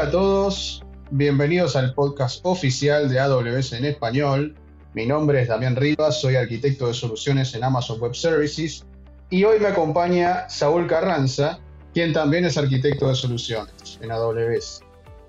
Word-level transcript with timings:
Hola 0.00 0.08
a 0.08 0.12
todos, 0.12 0.82
bienvenidos 1.10 1.76
al 1.76 1.92
podcast 1.92 2.40
oficial 2.44 3.10
de 3.10 3.20
AWS 3.20 3.74
en 3.74 3.84
español. 3.84 4.56
Mi 4.94 5.04
nombre 5.04 5.42
es 5.42 5.48
Damián 5.48 5.76
Rivas, 5.76 6.22
soy 6.22 6.36
arquitecto 6.36 6.86
de 6.86 6.94
soluciones 6.94 7.54
en 7.54 7.64
Amazon 7.64 8.00
Web 8.00 8.14
Services 8.14 8.86
y 9.28 9.44
hoy 9.44 9.60
me 9.60 9.66
acompaña 9.66 10.48
Saúl 10.48 10.86
Carranza, 10.86 11.60
quien 11.92 12.14
también 12.14 12.46
es 12.46 12.56
arquitecto 12.56 13.08
de 13.08 13.14
soluciones 13.14 13.98
en 14.00 14.10
AWS. 14.10 14.80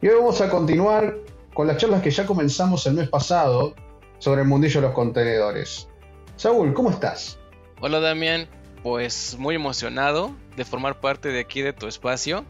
Y 0.01 0.07
hoy 0.07 0.15
vamos 0.15 0.39
a 0.39 0.49
continuar 0.49 1.17
con 1.53 1.67
las 1.67 1.75
charlas 1.75 2.01
que 2.01 2.09
ya 2.09 2.25
comenzamos 2.25 2.87
el 2.87 2.93
mes 2.93 3.09
pasado 3.09 3.75
sobre 4.19 4.43
el 4.43 4.47
mundillo 4.47 4.79
de 4.79 4.87
los 4.87 4.95
contenedores. 4.95 5.89
Saúl, 6.37 6.73
¿cómo 6.73 6.91
estás? 6.91 7.37
Hola 7.81 7.99
Damián, 7.99 8.47
pues 8.83 9.35
muy 9.37 9.55
emocionado 9.55 10.33
de 10.55 10.63
formar 10.63 11.01
parte 11.01 11.27
de 11.27 11.41
aquí 11.41 11.61
de 11.61 11.73
tu 11.73 11.87
espacio. 11.87 12.45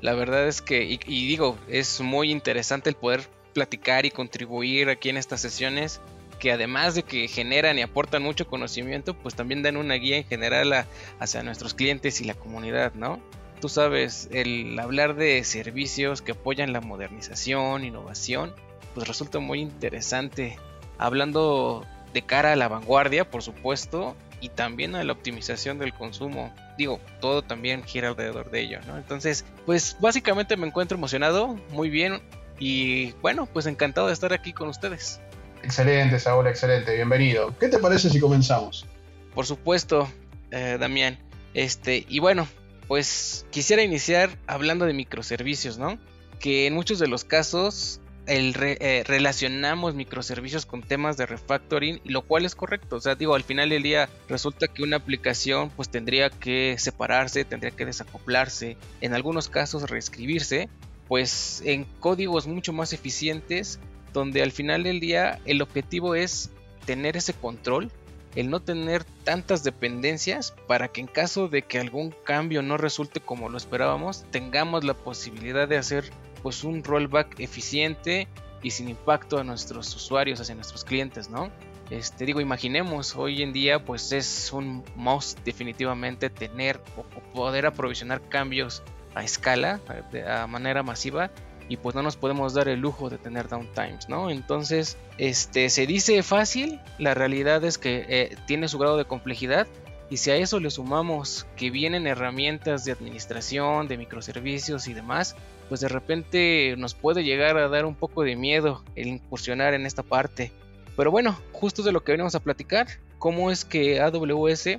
La 0.00 0.14
verdad 0.14 0.46
es 0.46 0.62
que, 0.62 0.84
y, 0.84 1.26
digo, 1.26 1.56
es 1.68 2.00
muy 2.00 2.30
interesante 2.30 2.90
el 2.90 2.96
poder 2.96 3.22
platicar 3.52 4.04
y 4.06 4.10
contribuir 4.10 4.88
aquí 4.90 5.08
en 5.08 5.16
estas 5.16 5.40
sesiones 5.40 6.00
que 6.38 6.52
además 6.52 6.94
de 6.94 7.02
que 7.02 7.28
generan 7.28 7.78
y 7.78 7.82
aportan 7.82 8.22
mucho 8.22 8.46
conocimiento, 8.46 9.14
pues 9.14 9.34
también 9.34 9.62
dan 9.62 9.78
una 9.78 9.94
guía 9.94 10.18
en 10.18 10.24
general 10.24 10.86
hacia 11.18 11.42
nuestros 11.42 11.72
clientes 11.72 12.20
y 12.20 12.24
la 12.24 12.34
comunidad, 12.34 12.92
¿no? 12.94 13.20
Tú 13.60 13.70
sabes, 13.70 14.28
el 14.32 14.78
hablar 14.78 15.16
de 15.16 15.42
servicios 15.44 16.20
que 16.20 16.32
apoyan 16.32 16.74
la 16.74 16.82
modernización, 16.82 17.84
innovación, 17.84 18.54
pues 18.94 19.08
resulta 19.08 19.38
muy 19.38 19.60
interesante. 19.60 20.58
Hablando 20.98 21.86
de 22.12 22.20
cara 22.20 22.52
a 22.52 22.56
la 22.56 22.68
vanguardia, 22.68 23.30
por 23.30 23.42
supuesto, 23.42 24.14
y 24.40 24.50
también 24.50 24.94
a 24.94 25.04
la 25.04 25.12
optimización 25.12 25.78
del 25.78 25.92
consumo. 25.92 26.54
Digo, 26.78 27.00
todo 27.20 27.42
también 27.42 27.84
gira 27.84 28.08
alrededor 28.08 28.50
de 28.50 28.60
ello, 28.60 28.80
¿no? 28.86 28.96
Entonces, 28.96 29.44
pues 29.64 29.96
básicamente 30.00 30.56
me 30.56 30.66
encuentro 30.66 30.96
emocionado, 30.96 31.58
muy 31.70 31.90
bien 31.90 32.20
y 32.58 33.12
bueno, 33.22 33.46
pues 33.46 33.66
encantado 33.66 34.08
de 34.08 34.12
estar 34.12 34.32
aquí 34.32 34.52
con 34.52 34.68
ustedes. 34.68 35.20
Excelente, 35.62 36.18
Saúl, 36.18 36.46
excelente, 36.46 36.94
bienvenido. 36.94 37.54
¿Qué 37.58 37.68
te 37.68 37.78
parece 37.78 38.10
si 38.10 38.20
comenzamos? 38.20 38.86
Por 39.34 39.46
supuesto, 39.46 40.08
eh, 40.50 40.76
Damián. 40.78 41.18
Este, 41.54 42.04
y 42.08 42.18
bueno, 42.18 42.46
pues 42.86 43.46
quisiera 43.50 43.82
iniciar 43.82 44.30
hablando 44.46 44.84
de 44.84 44.92
microservicios, 44.92 45.78
¿no? 45.78 45.98
Que 46.38 46.66
en 46.66 46.74
muchos 46.74 46.98
de 46.98 47.08
los 47.08 47.24
casos 47.24 48.00
el 48.26 48.54
eh, 48.58 49.04
relacionamos 49.06 49.94
microservicios 49.94 50.66
con 50.66 50.82
temas 50.82 51.16
de 51.16 51.26
refactoring, 51.26 52.00
lo 52.04 52.22
cual 52.22 52.44
es 52.44 52.54
correcto. 52.54 52.96
O 52.96 53.00
sea, 53.00 53.14
digo, 53.14 53.34
al 53.34 53.44
final 53.44 53.70
del 53.70 53.82
día 53.82 54.08
resulta 54.28 54.68
que 54.68 54.82
una 54.82 54.96
aplicación 54.96 55.70
pues 55.70 55.88
tendría 55.88 56.30
que 56.30 56.76
separarse, 56.78 57.44
tendría 57.44 57.70
que 57.70 57.86
desacoplarse, 57.86 58.76
en 59.00 59.14
algunos 59.14 59.48
casos 59.48 59.88
reescribirse, 59.88 60.68
pues 61.08 61.62
en 61.64 61.84
códigos 62.00 62.46
mucho 62.46 62.72
más 62.72 62.92
eficientes, 62.92 63.78
donde 64.12 64.42
al 64.42 64.52
final 64.52 64.82
del 64.82 65.00
día 65.00 65.38
el 65.44 65.62
objetivo 65.62 66.14
es 66.14 66.50
tener 66.84 67.16
ese 67.16 67.32
control, 67.32 67.90
el 68.34 68.50
no 68.50 68.60
tener 68.60 69.04
tantas 69.24 69.64
dependencias 69.64 70.54
para 70.66 70.88
que 70.88 71.00
en 71.00 71.06
caso 71.06 71.48
de 71.48 71.62
que 71.62 71.78
algún 71.78 72.14
cambio 72.24 72.62
no 72.62 72.76
resulte 72.76 73.20
como 73.20 73.48
lo 73.48 73.56
esperábamos, 73.56 74.24
tengamos 74.30 74.84
la 74.84 74.94
posibilidad 74.94 75.66
de 75.66 75.78
hacer 75.78 76.10
pues 76.46 76.62
un 76.62 76.84
rollback 76.84 77.40
eficiente 77.40 78.28
y 78.62 78.70
sin 78.70 78.88
impacto 78.88 79.36
a 79.38 79.42
nuestros 79.42 79.92
usuarios, 79.96 80.40
hacia 80.40 80.54
nuestros 80.54 80.84
clientes, 80.84 81.28
¿no? 81.28 81.50
Este, 81.90 82.24
digo, 82.24 82.40
imaginemos, 82.40 83.16
hoy 83.16 83.42
en 83.42 83.52
día 83.52 83.84
pues 83.84 84.12
es 84.12 84.52
un 84.52 84.84
must 84.94 85.40
definitivamente 85.44 86.30
tener 86.30 86.80
o, 86.96 87.02
poder 87.34 87.66
aprovisionar 87.66 88.22
cambios 88.28 88.84
a 89.16 89.24
escala, 89.24 89.80
a, 90.24 90.46
manera 90.46 90.84
masiva, 90.84 91.32
y 91.68 91.78
pues 91.78 91.96
no 91.96 92.04
nos 92.04 92.16
podemos 92.16 92.54
dar 92.54 92.68
el 92.68 92.78
lujo 92.78 93.10
de 93.10 93.18
tener 93.18 93.48
downtimes, 93.48 94.08
¿no? 94.08 94.30
Entonces, 94.30 94.96
este, 95.18 95.68
se 95.68 95.84
dice 95.88 96.22
fácil, 96.22 96.80
la 96.98 97.14
realidad 97.14 97.64
es 97.64 97.76
que 97.76 98.06
eh, 98.08 98.36
tiene 98.46 98.68
su 98.68 98.78
grado 98.78 98.96
de 98.96 99.04
complejidad, 99.04 99.66
y 100.10 100.18
si 100.18 100.30
a 100.30 100.36
eso 100.36 100.60
le 100.60 100.70
sumamos 100.70 101.44
que 101.56 101.70
vienen 101.70 102.06
herramientas 102.06 102.84
de 102.84 102.92
administración, 102.92 103.88
de 103.88 103.96
microservicios 103.96 104.86
y 104.86 104.94
demás, 104.94 105.34
pues 105.68 105.80
de 105.80 105.88
repente 105.88 106.74
nos 106.78 106.94
puede 106.94 107.24
llegar 107.24 107.56
a 107.58 107.68
dar 107.68 107.84
un 107.84 107.94
poco 107.94 108.22
de 108.22 108.36
miedo 108.36 108.84
el 108.94 109.08
incursionar 109.08 109.74
en 109.74 109.86
esta 109.86 110.02
parte. 110.02 110.52
Pero 110.96 111.10
bueno, 111.10 111.38
justo 111.52 111.82
de 111.82 111.92
lo 111.92 112.02
que 112.02 112.12
venimos 112.12 112.34
a 112.34 112.40
platicar, 112.40 112.86
cómo 113.18 113.50
es 113.50 113.64
que 113.64 114.00
AWS 114.00 114.78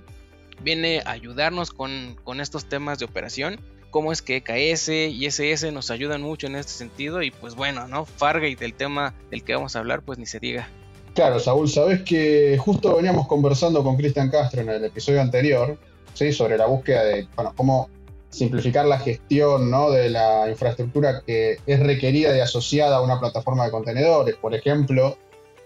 viene 0.64 1.02
a 1.06 1.12
ayudarnos 1.12 1.72
con, 1.72 2.18
estos 2.40 2.66
temas 2.66 3.00
de 3.00 3.06
operación, 3.06 3.59
cómo 3.92 4.12
es 4.12 4.22
que 4.22 4.42
KS 4.42 4.90
y 4.90 5.26
SS 5.26 5.72
nos 5.72 5.92
ayudan 5.92 6.22
mucho 6.22 6.47
en 6.47 6.56
este 6.56 6.72
sentido 6.72 7.22
y 7.22 7.31
pues 7.31 7.56
bueno, 7.56 7.88
¿no? 7.88 8.06
Fargate, 8.06 8.56
del 8.56 8.74
tema 8.74 9.14
del 9.30 9.44
que 9.44 9.53
vamos 9.53 9.76
a 9.76 9.80
hablar, 9.80 10.02
pues 10.02 10.18
ni 10.18 10.26
se 10.26 10.40
diga. 10.40 10.68
Claro, 11.14 11.40
Saúl, 11.40 11.70
sabes 11.70 12.02
que 12.03 12.58
justo 12.59 12.96
veníamos 12.96 13.28
conversando 13.28 13.84
con 13.84 13.97
Cristian 13.97 14.30
Castro 14.30 14.62
en 14.62 14.70
el 14.70 14.86
episodio 14.86 15.22
anterior, 15.22 15.78
¿sí? 16.14 16.31
Sobre 16.31 16.58
la 16.58 16.68
búsqueda 16.68 17.03
de, 17.06 17.28
bueno, 17.36 17.53
cómo 17.56 17.90
simplificar 18.30 18.86
la 18.86 19.00
gestión 19.00 19.72
¿no? 19.72 19.90
de 19.92 20.10
la 20.10 20.50
infraestructura 20.50 21.22
que 21.26 21.58
es 21.66 21.80
requerida 21.80 22.36
y 22.36 22.40
asociada 22.40 22.98
a 22.98 23.02
una 23.02 23.20
plataforma 23.20 23.66
de 23.66 23.72
contenedores, 23.72 24.36
por 24.36 24.54
ejemplo, 24.54 25.18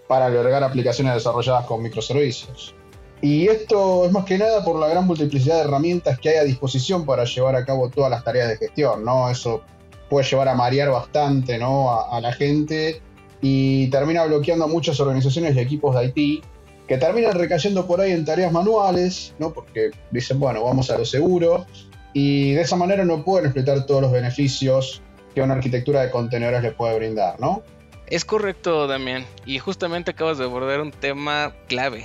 para 0.08 0.26
albergar 0.26 0.62
aplicaciones 0.62 1.14
desarrolladas 1.14 1.66
con 1.66 1.82
microservicios. 1.82 2.74
Y 3.22 3.46
esto 3.46 4.04
es 4.04 4.12
más 4.12 4.24
que 4.24 4.36
nada 4.36 4.64
por 4.64 4.78
la 4.80 4.88
gran 4.88 5.06
multiplicidad 5.06 5.56
de 5.56 5.62
herramientas 5.62 6.18
que 6.18 6.30
hay 6.30 6.36
a 6.38 6.44
disposición 6.44 7.06
para 7.06 7.24
llevar 7.24 7.54
a 7.54 7.64
cabo 7.64 7.88
todas 7.88 8.10
las 8.10 8.24
tareas 8.24 8.48
de 8.48 8.56
gestión, 8.56 9.04
¿no? 9.04 9.30
Eso 9.30 9.62
puede 10.10 10.26
llevar 10.28 10.48
a 10.48 10.54
marear 10.56 10.90
bastante, 10.90 11.56
¿no? 11.56 11.92
A, 11.92 12.20
la 12.20 12.32
gente 12.32 13.00
y 13.40 13.86
termina 13.90 14.24
bloqueando 14.24 14.64
a 14.64 14.68
muchas 14.68 14.98
organizaciones 14.98 15.54
y 15.54 15.60
equipos 15.60 15.94
de 15.94 16.12
IT 16.14 16.44
que 16.88 16.98
terminan 16.98 17.34
recayendo 17.34 17.86
por 17.86 18.00
ahí 18.00 18.10
en 18.10 18.24
tareas 18.24 18.50
manuales, 18.50 19.34
¿no? 19.38 19.52
Porque 19.52 19.92
dicen, 20.10 20.40
bueno, 20.40 20.64
vamos 20.64 20.90
a 20.90 20.98
lo 20.98 21.04
seguro, 21.04 21.64
y 22.12 22.52
de 22.52 22.62
esa 22.62 22.76
manera 22.76 23.04
no 23.04 23.24
pueden 23.24 23.46
explotar 23.46 23.86
todos 23.86 24.02
los 24.02 24.12
beneficios 24.12 25.02
que 25.34 25.42
una 25.42 25.54
arquitectura 25.54 26.02
de 26.02 26.10
contenedores 26.10 26.62
le 26.62 26.72
puede 26.72 26.96
brindar, 26.96 27.40
¿no? 27.40 27.62
Es 28.06 28.24
correcto, 28.24 28.86
Damián, 28.86 29.24
y 29.46 29.58
justamente 29.58 30.10
acabas 30.10 30.36
de 30.38 30.44
abordar 30.44 30.80
un 30.80 30.90
tema 30.90 31.54
clave. 31.68 32.04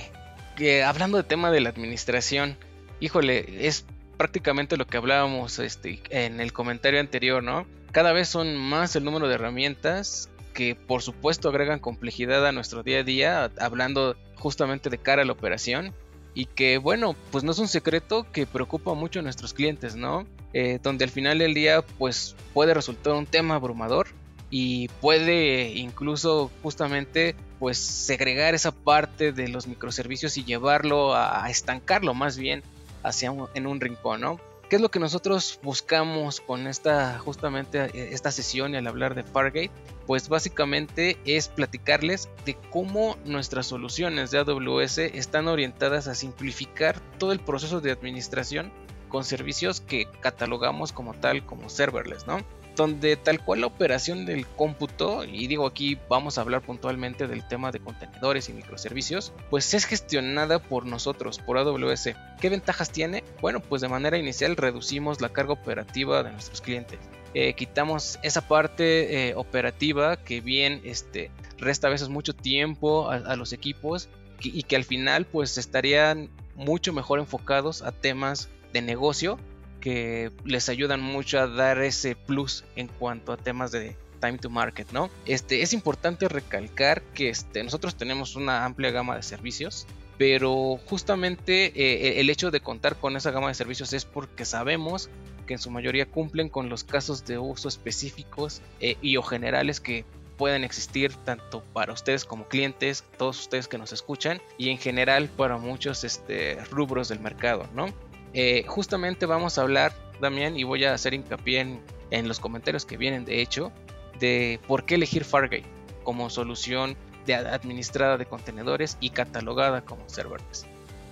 Hablando 0.84 1.18
de 1.18 1.24
tema 1.24 1.50
de 1.50 1.60
la 1.60 1.68
administración, 1.68 2.56
híjole, 3.00 3.66
es 3.66 3.84
prácticamente 4.16 4.76
lo 4.76 4.86
que 4.86 4.96
hablábamos 4.96 5.58
este, 5.58 6.00
en 6.10 6.40
el 6.40 6.52
comentario 6.52 6.98
anterior, 6.98 7.42
¿no? 7.42 7.66
Cada 7.92 8.12
vez 8.12 8.28
son 8.28 8.56
más 8.56 8.96
el 8.96 9.04
número 9.04 9.28
de 9.28 9.34
herramientas 9.34 10.30
que 10.54 10.74
por 10.74 11.02
supuesto 11.02 11.48
agregan 11.48 11.78
complejidad 11.78 12.44
a 12.46 12.52
nuestro 12.52 12.82
día 12.82 13.00
a 13.00 13.02
día, 13.04 13.52
hablando 13.60 14.16
justamente 14.36 14.90
de 14.90 14.98
cara 14.98 15.22
a 15.22 15.24
la 15.24 15.32
operación 15.32 15.94
y 16.34 16.46
que 16.46 16.78
bueno, 16.78 17.16
pues 17.30 17.44
no 17.44 17.52
es 17.52 17.58
un 17.58 17.68
secreto 17.68 18.26
que 18.30 18.46
preocupa 18.46 18.94
mucho 18.94 19.20
a 19.20 19.22
nuestros 19.22 19.54
clientes, 19.54 19.96
¿no? 19.96 20.26
Eh, 20.52 20.78
donde 20.82 21.04
al 21.04 21.10
final 21.10 21.38
del 21.38 21.54
día 21.54 21.82
pues 21.82 22.34
puede 22.54 22.74
resultar 22.74 23.14
un 23.14 23.26
tema 23.26 23.56
abrumador 23.56 24.08
y 24.50 24.88
puede 25.00 25.72
incluso 25.72 26.50
justamente 26.62 27.34
pues 27.58 27.76
segregar 27.78 28.54
esa 28.54 28.72
parte 28.72 29.32
de 29.32 29.48
los 29.48 29.66
microservicios 29.66 30.36
y 30.38 30.44
llevarlo 30.44 31.14
a, 31.14 31.50
estancarlo 31.50 32.14
más 32.14 32.38
bien 32.38 32.62
hacia 33.02 33.32
en 33.54 33.66
un 33.66 33.80
rincón, 33.80 34.20
¿no? 34.20 34.40
¿Qué 34.68 34.76
es 34.76 34.82
lo 34.82 34.90
que 34.90 35.00
nosotros 35.00 35.58
buscamos 35.62 36.42
con 36.42 36.66
esta 36.66 37.18
justamente 37.18 37.84
eh, 37.84 38.10
esta 38.12 38.30
sesión 38.30 38.74
y 38.74 38.76
al 38.76 38.86
hablar 38.86 39.14
de 39.14 39.22
Fargate? 39.22 39.70
Pues 40.06 40.28
básicamente 40.28 41.16
es 41.24 41.48
platicarles 41.48 42.28
de 42.44 42.54
cómo 42.70 43.16
nuestras 43.24 43.66
soluciones 43.66 44.30
de 44.30 44.38
AWS 44.38 44.98
están 44.98 45.48
orientadas 45.48 46.06
a 46.06 46.14
simplificar 46.14 47.00
todo 47.18 47.32
el 47.32 47.40
proceso 47.40 47.80
de 47.80 47.92
administración 47.92 48.70
con 49.08 49.24
servicios 49.24 49.80
que 49.80 50.06
catalogamos 50.20 50.92
como 50.92 51.14
tal 51.14 51.46
como 51.46 51.70
serverless, 51.70 52.26
¿no? 52.26 52.40
Donde 52.78 53.16
tal 53.16 53.44
cual 53.44 53.60
la 53.60 53.66
operación 53.66 54.24
del 54.24 54.46
cómputo, 54.46 55.24
y 55.24 55.48
digo 55.48 55.66
aquí 55.66 55.98
vamos 56.08 56.38
a 56.38 56.40
hablar 56.40 56.62
puntualmente 56.62 57.26
del 57.26 57.46
tema 57.46 57.72
de 57.72 57.80
contenedores 57.80 58.48
y 58.48 58.54
microservicios, 58.54 59.34
pues 59.50 59.74
es 59.74 59.84
gestionada 59.84 60.60
por 60.60 60.86
nosotros, 60.86 61.38
por 61.40 61.58
AWS. 61.58 62.10
¿Qué 62.40 62.48
ventajas 62.48 62.90
tiene? 62.90 63.24
Bueno, 63.42 63.60
pues 63.60 63.82
de 63.82 63.88
manera 63.88 64.16
inicial 64.16 64.56
reducimos 64.56 65.20
la 65.20 65.28
carga 65.28 65.52
operativa 65.52 66.22
de 66.22 66.30
nuestros 66.30 66.60
clientes. 66.60 66.98
Eh, 67.34 67.54
quitamos 67.54 68.18
esa 68.22 68.46
parte 68.46 69.28
eh, 69.28 69.34
operativa 69.34 70.16
que 70.16 70.40
bien 70.40 70.80
este, 70.84 71.30
resta 71.58 71.88
a 71.88 71.90
veces 71.90 72.08
mucho 72.08 72.32
tiempo 72.32 73.10
a, 73.10 73.36
los 73.36 73.52
equipos 73.52 74.08
y 74.40 74.62
que 74.62 74.76
al 74.76 74.84
final 74.84 75.26
pues 75.26 75.58
estarían 75.58 76.30
mucho 76.54 76.92
mejor 76.92 77.18
enfocados 77.18 77.82
a 77.82 77.90
temas 77.90 78.48
de 78.72 78.82
negocio 78.82 79.38
que 79.80 80.32
les 80.44 80.68
ayudan 80.68 81.00
mucho 81.00 81.38
a 81.40 81.46
dar 81.46 81.78
ese 81.78 82.16
plus 82.16 82.64
en 82.76 82.88
cuanto 82.88 83.32
a 83.32 83.36
temas 83.36 83.72
de 83.72 83.96
time 84.20 84.38
to 84.38 84.50
market, 84.50 84.90
¿no? 84.92 85.10
Este, 85.26 85.62
es 85.62 85.72
importante 85.72 86.28
recalcar 86.28 87.02
que 87.14 87.28
este, 87.28 87.62
nosotros 87.62 87.94
tenemos 87.96 88.36
una 88.36 88.64
amplia 88.64 88.90
gama 88.90 89.16
de 89.16 89.22
servicios, 89.22 89.86
pero 90.16 90.80
justamente 90.86 91.72
eh, 91.76 92.20
el 92.20 92.28
hecho 92.30 92.50
de 92.50 92.60
contar 92.60 92.96
con 92.96 93.16
esa 93.16 93.30
gama 93.30 93.48
de 93.48 93.54
servicios 93.54 93.92
es 93.92 94.04
porque 94.04 94.44
sabemos 94.44 95.08
que 95.46 95.54
en 95.54 95.60
su 95.60 95.70
mayoría 95.70 96.06
cumplen 96.06 96.48
con 96.48 96.68
los 96.68 96.84
casos 96.84 97.24
de 97.24 97.38
uso 97.38 97.68
específicos 97.68 98.60
eh, 98.80 98.96
y 99.00 99.16
o 99.16 99.22
generales 99.22 99.80
que 99.80 100.04
pueden 100.36 100.62
existir 100.62 101.12
tanto 101.24 101.62
para 101.72 101.92
ustedes 101.92 102.24
como 102.24 102.46
clientes, 102.46 103.04
todos 103.16 103.40
ustedes 103.40 103.66
que 103.66 103.78
nos 103.78 103.92
escuchan 103.92 104.40
y 104.56 104.70
en 104.70 104.78
general 104.78 105.28
para 105.28 105.56
muchos 105.56 106.04
este, 106.04 106.56
rubros 106.66 107.08
del 107.08 107.20
mercado, 107.20 107.66
¿no? 107.74 107.86
Eh, 108.34 108.64
justamente 108.66 109.26
vamos 109.26 109.58
a 109.58 109.62
hablar, 109.62 109.92
Damián, 110.20 110.56
y 110.56 110.64
voy 110.64 110.84
a 110.84 110.94
hacer 110.94 111.14
hincapié 111.14 111.80
en, 112.10 112.28
los 112.28 112.40
comentarios 112.40 112.84
que 112.84 112.96
vienen 112.96 113.24
de 113.24 113.40
hecho, 113.40 113.72
de 114.18 114.60
por 114.66 114.84
qué 114.84 114.96
elegir 114.96 115.24
Fargate 115.24 115.64
como 116.02 116.30
solución 116.30 116.96
de 117.26 117.34
administrada 117.34 118.16
de 118.16 118.26
contenedores 118.26 118.96
y 119.00 119.10
catalogada 119.10 119.82
como 119.82 120.02
serverless. 120.08 120.66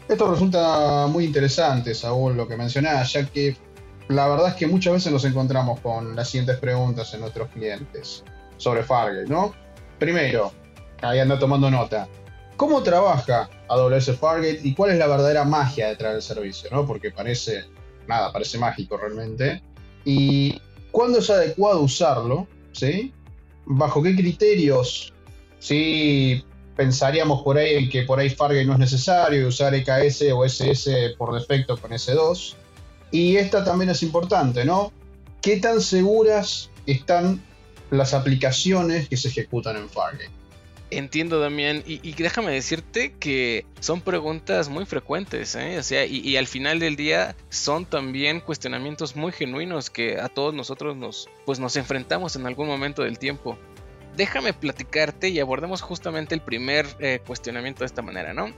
Esto 0.08 0.30
resulta 0.30 1.06
muy 1.08 1.24
interesante, 1.24 1.94
Saúl, 1.94 2.36
lo 2.36 2.48
que 2.48 2.56
mencionás, 2.56 3.12
ya 3.12 3.26
que 3.26 3.56
la 4.08 4.28
verdad 4.28 4.48
es 4.48 4.54
que 4.54 4.66
muchas 4.66 4.94
veces 4.94 5.12
nos 5.12 5.24
encontramos 5.24 5.80
con 5.80 6.14
las 6.14 6.30
siguientes 6.30 6.58
preguntas 6.58 7.12
en 7.12 7.20
nuestros 7.20 7.48
clientes 7.48 8.24
sobre 8.56 8.82
Fargate, 8.84 9.28
¿no? 9.28 9.52
Primero, 9.98 10.52
ahí 11.02 11.18
anda 11.18 11.38
tomando 11.38 11.70
nota. 11.70 12.08
¿Cómo 12.56 12.82
trabaja 12.82 13.50
AWS 13.68 14.16
Fargate 14.18 14.60
y 14.62 14.74
cuál 14.74 14.92
es 14.92 14.98
la 14.98 15.06
verdadera 15.06 15.44
magia 15.44 15.88
detrás 15.88 16.12
del 16.12 16.22
servicio, 16.22 16.70
¿no? 16.72 16.86
Porque 16.86 17.10
parece, 17.10 17.64
nada, 18.06 18.32
parece 18.32 18.58
mágico 18.58 18.96
realmente. 18.96 19.62
¿Y 20.04 20.60
cuándo 20.90 21.18
es 21.18 21.28
adecuado 21.30 21.80
usarlo? 21.80 22.46
¿Sí? 22.72 23.12
¿Bajo 23.66 24.02
qué 24.02 24.14
criterios? 24.14 25.12
¿Sí? 25.58 26.44
Pensaríamos 26.76 27.42
por 27.42 27.58
ahí 27.58 27.74
en 27.74 27.90
que 27.90 28.02
por 28.02 28.18
ahí 28.18 28.30
Fargate 28.30 28.64
no 28.64 28.74
es 28.74 28.78
necesario 28.78 29.48
usar 29.48 29.74
EKS 29.74 30.24
o 30.32 30.44
SS 30.44 31.14
por 31.18 31.34
defecto 31.34 31.76
con 31.76 31.90
S2. 31.90 32.54
Y 33.10 33.36
esta 33.36 33.64
también 33.64 33.90
es 33.90 34.02
importante, 34.02 34.64
¿no? 34.64 34.92
¿Qué 35.40 35.58
tan 35.58 35.80
seguras 35.80 36.70
están 36.86 37.42
las 37.90 38.14
aplicaciones 38.14 39.08
que 39.08 39.16
se 39.16 39.28
ejecutan 39.28 39.76
en 39.76 39.88
Fargate. 39.88 40.30
Entiendo, 40.90 41.40
Damián, 41.40 41.82
y, 41.84 42.12
déjame 42.14 42.52
decirte 42.52 43.12
que 43.18 43.66
son 43.80 44.00
preguntas 44.00 44.68
muy 44.68 44.86
frecuentes, 44.86 45.56
¿eh? 45.56 45.78
o 45.78 45.82
sea, 45.82 46.06
y, 46.06 46.36
al 46.36 46.46
final 46.46 46.78
del 46.78 46.94
día 46.94 47.34
son 47.48 47.86
también 47.86 48.38
cuestionamientos 48.38 49.16
muy 49.16 49.32
genuinos 49.32 49.90
que 49.90 50.20
a 50.20 50.28
todos 50.28 50.54
nosotros 50.54 50.96
nos, 50.96 51.28
pues 51.44 51.58
nos 51.58 51.74
enfrentamos 51.74 52.36
en 52.36 52.46
algún 52.46 52.68
momento 52.68 53.02
del 53.02 53.18
tiempo. 53.18 53.58
Déjame 54.16 54.52
platicarte 54.52 55.28
y 55.28 55.40
abordemos 55.40 55.82
justamente 55.82 56.36
el 56.36 56.40
primer 56.40 56.86
eh, 57.00 57.20
cuestionamiento 57.26 57.80
de 57.80 57.86
esta 57.86 58.02
manera, 58.02 58.32
¿no? 58.32 58.52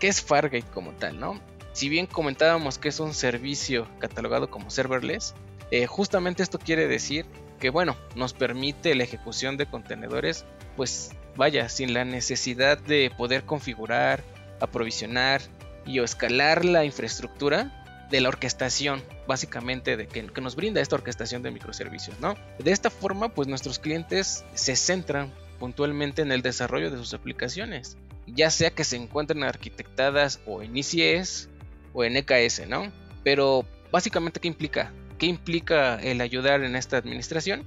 ¿Qué 0.00 0.08
es 0.08 0.20
Fargate 0.20 0.66
como 0.74 0.90
tal, 0.92 1.20
no? 1.20 1.40
Si 1.72 1.88
bien 1.88 2.06
comentábamos 2.06 2.78
que 2.78 2.88
es 2.88 2.98
un 2.98 3.14
servicio 3.14 3.86
catalogado 4.00 4.50
como 4.50 4.70
serverless, 4.70 5.34
eh, 5.70 5.86
justamente 5.86 6.42
esto 6.42 6.58
quiere 6.58 6.88
decir 6.88 7.26
que 7.60 7.70
bueno, 7.70 7.96
nos 8.16 8.32
permite 8.32 8.94
la 8.96 9.04
ejecución 9.04 9.56
de 9.56 9.66
contenedores, 9.66 10.44
pues 10.76 11.10
vaya, 11.36 11.68
sin 11.68 11.94
la 11.94 12.04
necesidad 12.04 12.78
de 12.78 13.10
poder 13.16 13.44
configurar, 13.44 14.22
aprovisionar 14.60 15.40
y 15.86 15.98
o 15.98 16.04
escalar 16.04 16.64
la 16.64 16.84
infraestructura 16.84 17.80
de 18.10 18.20
la 18.20 18.28
orquestación, 18.28 19.02
básicamente 19.26 19.96
de 19.96 20.06
que, 20.06 20.22
nos 20.40 20.56
brinda 20.56 20.80
esta 20.80 20.96
orquestación 20.96 21.42
de 21.42 21.52
microservicios, 21.52 22.18
¿no? 22.20 22.34
De 22.58 22.72
esta 22.72 22.90
forma, 22.90 23.28
pues 23.28 23.48
nuestros 23.48 23.78
clientes 23.78 24.44
se 24.54 24.76
centran 24.76 25.32
puntualmente 25.58 26.22
en 26.22 26.32
el 26.32 26.42
desarrollo 26.42 26.90
de 26.90 26.96
sus 26.98 27.14
aplicaciones, 27.14 27.96
ya 28.26 28.50
sea 28.50 28.70
que 28.70 28.84
se 28.84 28.96
encuentren 28.96 29.44
arquitectadas 29.44 30.40
o 30.46 30.62
en 30.62 30.76
ICS 30.76 31.48
o 31.92 32.04
en 32.04 32.16
EKS, 32.16 32.66
¿no? 32.68 32.90
Pero 33.22 33.64
básicamente, 33.92 34.40
¿qué 34.40 34.48
implica? 34.48 34.92
¿Qué 35.18 35.26
implica 35.26 35.96
el 35.96 36.20
ayudar 36.20 36.64
en 36.64 36.76
esta 36.76 36.96
administración? 36.96 37.64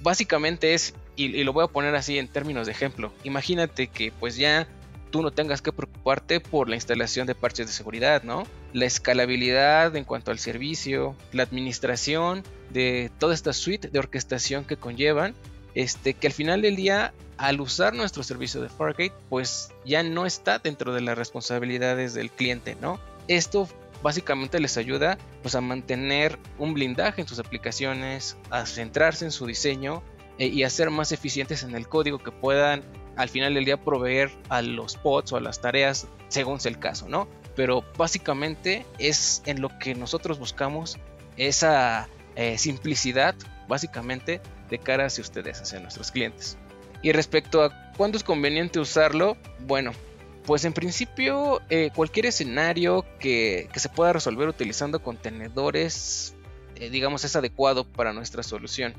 Básicamente 0.00 0.74
es, 0.74 0.94
y, 1.16 1.44
lo 1.44 1.52
voy 1.52 1.64
a 1.64 1.68
poner 1.68 1.94
así 1.94 2.18
en 2.18 2.28
términos 2.28 2.66
de 2.66 2.72
ejemplo, 2.72 3.12
imagínate 3.24 3.86
que 3.86 4.12
pues 4.12 4.36
ya 4.36 4.66
tú 5.10 5.22
no 5.22 5.30
tengas 5.30 5.62
que 5.62 5.72
preocuparte 5.72 6.40
por 6.40 6.68
la 6.68 6.74
instalación 6.74 7.26
de 7.26 7.36
parches 7.36 7.66
de 7.66 7.72
seguridad, 7.72 8.24
¿no? 8.24 8.46
La 8.72 8.84
escalabilidad 8.84 9.94
en 9.94 10.04
cuanto 10.04 10.32
al 10.32 10.40
servicio, 10.40 11.14
la 11.32 11.44
administración 11.44 12.42
de 12.70 13.12
toda 13.18 13.32
esta 13.32 13.52
suite 13.52 13.88
de 13.88 13.98
orquestación 14.00 14.64
que 14.64 14.76
conllevan, 14.76 15.34
este, 15.76 16.14
que 16.14 16.26
al 16.26 16.32
final 16.32 16.62
del 16.62 16.74
día, 16.74 17.14
al 17.36 17.60
usar 17.60 17.94
nuestro 17.94 18.24
servicio 18.24 18.60
de 18.60 18.68
Fargate, 18.68 19.12
pues 19.28 19.70
ya 19.84 20.02
no 20.02 20.26
está 20.26 20.58
dentro 20.58 20.92
de 20.92 21.00
las 21.00 21.16
responsabilidades 21.16 22.14
del 22.14 22.32
cliente, 22.32 22.76
¿no? 22.80 22.98
Esto 23.28 23.68
básicamente 24.02 24.60
les 24.60 24.76
ayuda 24.76 25.16
pues, 25.42 25.54
a 25.54 25.60
mantener 25.60 26.38
un 26.58 26.74
blindaje 26.74 27.22
en 27.22 27.28
sus 27.28 27.38
aplicaciones, 27.38 28.36
a 28.50 28.66
centrarse 28.66 29.24
en 29.24 29.30
su 29.30 29.46
diseño 29.46 30.02
eh, 30.38 30.46
y 30.46 30.62
a 30.62 30.70
ser 30.70 30.90
más 30.90 31.12
eficientes 31.12 31.62
en 31.62 31.74
el 31.74 31.88
código 31.88 32.18
que 32.18 32.30
puedan 32.30 32.82
al 33.16 33.28
final 33.28 33.54
del 33.54 33.64
día 33.64 33.76
proveer 33.76 34.30
a 34.48 34.62
los 34.62 34.96
pods 34.96 35.32
o 35.32 35.36
a 35.36 35.40
las 35.40 35.60
tareas 35.60 36.08
según 36.28 36.60
sea 36.60 36.70
el 36.70 36.78
caso, 36.78 37.08
¿no? 37.08 37.28
Pero 37.54 37.84
básicamente 37.96 38.84
es 38.98 39.42
en 39.46 39.60
lo 39.60 39.70
que 39.78 39.94
nosotros 39.94 40.38
buscamos 40.38 40.98
esa 41.36 42.08
eh, 42.36 42.58
simplicidad, 42.58 43.34
básicamente, 43.68 44.40
de 44.68 44.78
cara 44.78 45.06
hacia 45.06 45.22
ustedes, 45.22 45.60
hacia 45.60 45.78
nuestros 45.78 46.10
clientes. 46.10 46.58
Y 47.02 47.12
respecto 47.12 47.62
a 47.62 47.92
cuándo 47.96 48.16
es 48.16 48.24
conveniente 48.24 48.80
usarlo, 48.80 49.36
bueno, 49.60 49.92
pues 50.46 50.64
en 50.64 50.72
principio, 50.72 51.62
eh, 51.70 51.90
cualquier 51.94 52.26
escenario 52.26 53.04
que, 53.18 53.68
se 53.74 53.88
pueda 53.88 54.12
resolver 54.12 54.48
utilizando 54.48 55.02
contenedores, 55.02 56.34
eh, 56.76 56.90
digamos, 56.90 57.24
es 57.24 57.36
adecuado 57.36 57.84
para 57.84 58.12
nuestra 58.12 58.42
solución. 58.42 58.94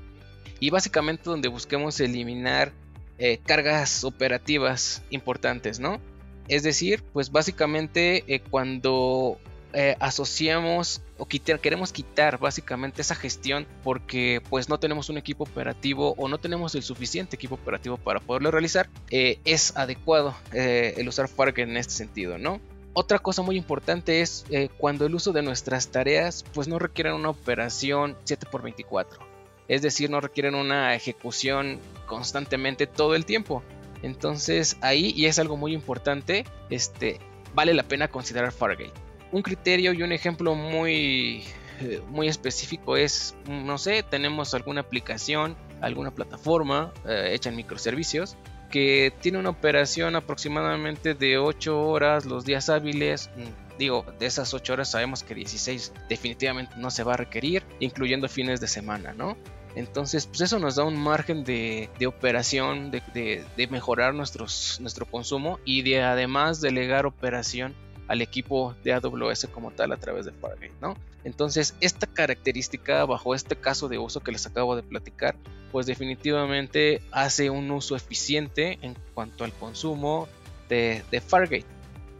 Y 0.60 0.70
básicamente 0.70 1.24
donde 1.26 1.48
busquemos 1.48 2.00
eliminar 2.00 2.72
eh, 3.18 3.40
cargas 3.46 4.04
operativas 4.04 5.04
importantes, 5.10 5.80
¿no? 5.80 6.00
Es 6.48 6.64
decir, 6.64 7.04
pues 7.14 7.32
básicamente 7.32 8.42
cuando 8.52 9.40
eh, 9.78 9.98
asociamos 10.00 11.02
o 11.18 11.28
queremos 11.28 11.92
quitar 11.92 12.38
básicamente 12.40 13.02
esa 13.02 13.14
gestión 13.14 13.68
porque 13.84 14.42
pues 14.50 14.70
no 14.70 14.80
tenemos 14.80 15.10
un 15.10 15.18
equipo 15.18 15.44
operativo 15.44 16.16
o 16.18 16.30
no 16.30 16.38
tenemos 16.38 16.76
el 16.76 16.84
suficiente 16.84 17.36
equipo 17.36 17.56
operativo 17.56 17.98
para 17.98 18.22
poderlo 18.22 18.52
realizar, 18.52 18.88
eh, 19.12 19.38
es 19.44 19.76
adecuado 19.76 20.34
eh, 20.54 20.94
el 20.96 21.10
usar 21.10 21.28
Fargate 21.28 21.64
en 21.64 21.76
este 21.76 21.92
sentido, 21.92 22.38
¿no? 22.38 22.62
Otra 22.94 23.20
cosa 23.20 23.42
muy 23.42 23.58
importante 23.58 24.22
es 24.22 24.46
cuando 24.78 25.06
el 25.06 25.14
uso 25.14 25.34
de 25.34 25.42
nuestras 25.42 25.90
tareas 25.90 26.46
pues 26.54 26.70
no 26.70 26.80
requieren 26.80 27.12
una 27.12 27.32
operación 27.32 28.16
7x24. 28.26 29.35
Es 29.68 29.82
decir, 29.82 30.10
no 30.10 30.22
requieren 30.22 30.56
una 30.56 30.96
ejecución 30.96 31.80
constantemente 32.06 32.88
todo 32.88 33.16
el 33.16 33.26
tiempo. 33.26 33.64
Entonces 34.04 34.78
ahí, 34.82 35.14
y 35.16 35.26
es 35.26 35.40
algo 35.40 35.58
muy 35.58 35.74
importante, 35.74 36.46
este, 36.70 37.20
vale 37.54 37.74
la 37.74 37.84
pena 37.84 38.08
considerar 38.08 38.52
Fargate 38.52 39.06
un 39.36 39.42
criterio 39.42 39.92
y 39.94 40.02
un 40.02 40.14
ejemplo 40.14 40.56
muy, 40.56 41.44
eh, 41.82 42.02
muy 42.08 42.30
específico 42.30 42.96
es, 42.96 43.36
no 43.48 43.78
sé, 43.78 44.02
tenemos 44.04 44.54
alguna 44.54 44.82
aplicación, 44.82 45.58
alguna 45.82 46.12
plataforma 46.12 46.94
eh, 47.06 47.32
hecha 47.34 47.50
en 47.50 47.58
microservicios 47.58 48.38
que 48.72 49.14
tiene 49.22 49.38
una 49.38 49.50
operación 49.50 50.16
aproximadamente 50.16 51.14
de 51.14 51.38
8 51.38 51.82
horas 51.88 52.26
los 52.26 52.46
días 52.46 52.70
hábiles. 52.70 53.30
Mm, 53.36 53.78
digo, 53.78 54.06
de 54.20 54.26
esas 54.26 54.54
8 54.54 54.74
horas 54.74 54.92
sabemos 54.92 55.24
que 55.24 55.36
16 55.36 55.94
definitivamente 56.10 56.74
no 56.78 56.90
se 56.90 57.04
va 57.04 57.14
a 57.14 57.18
requerir, 57.18 57.64
incluyendo 57.80 58.28
fines 58.28 58.60
de 58.62 58.68
semana, 58.68 59.14
¿no? 59.14 59.38
Entonces, 59.76 60.26
pues 60.26 60.42
eso 60.42 60.58
nos 60.58 60.76
da 60.76 60.86
un 60.86 60.98
margen 60.98 61.44
de, 61.44 61.90
operación, 62.08 62.92
de, 62.92 63.02
de, 63.58 63.68
mejorar 63.68 64.14
nuestros, 64.14 64.80
nuestro 64.80 65.06
consumo 65.06 65.60
y 65.66 65.82
de 65.82 66.02
además 66.02 66.62
delegar 66.62 67.06
operación 67.06 67.76
al 68.08 68.22
equipo 68.22 68.76
de 68.84 68.94
AWS 68.94 69.48
como 69.52 69.72
tal 69.72 69.92
a 69.92 69.98
través 69.98 70.26
de 70.26 70.32
Fargate, 70.32 70.72
¿no? 70.82 70.96
Entonces, 71.24 71.76
esta 71.82 72.08
característica 72.08 73.04
bajo 73.06 73.34
este 73.34 73.56
caso 73.56 73.90
de 73.90 73.98
uso 73.98 74.22
que 74.22 74.32
les 74.32 74.46
acabo 74.46 74.76
de 74.76 74.84
platicar, 74.84 75.36
pues 75.72 75.88
definitivamente 75.88 77.02
hace 77.12 77.50
un 77.50 77.70
uso 77.72 77.96
eficiente 77.96 78.78
en 78.82 78.96
cuanto 79.14 79.44
al 79.44 79.52
consumo 79.52 80.28
de, 80.70 81.04
Fargate. 81.26 81.66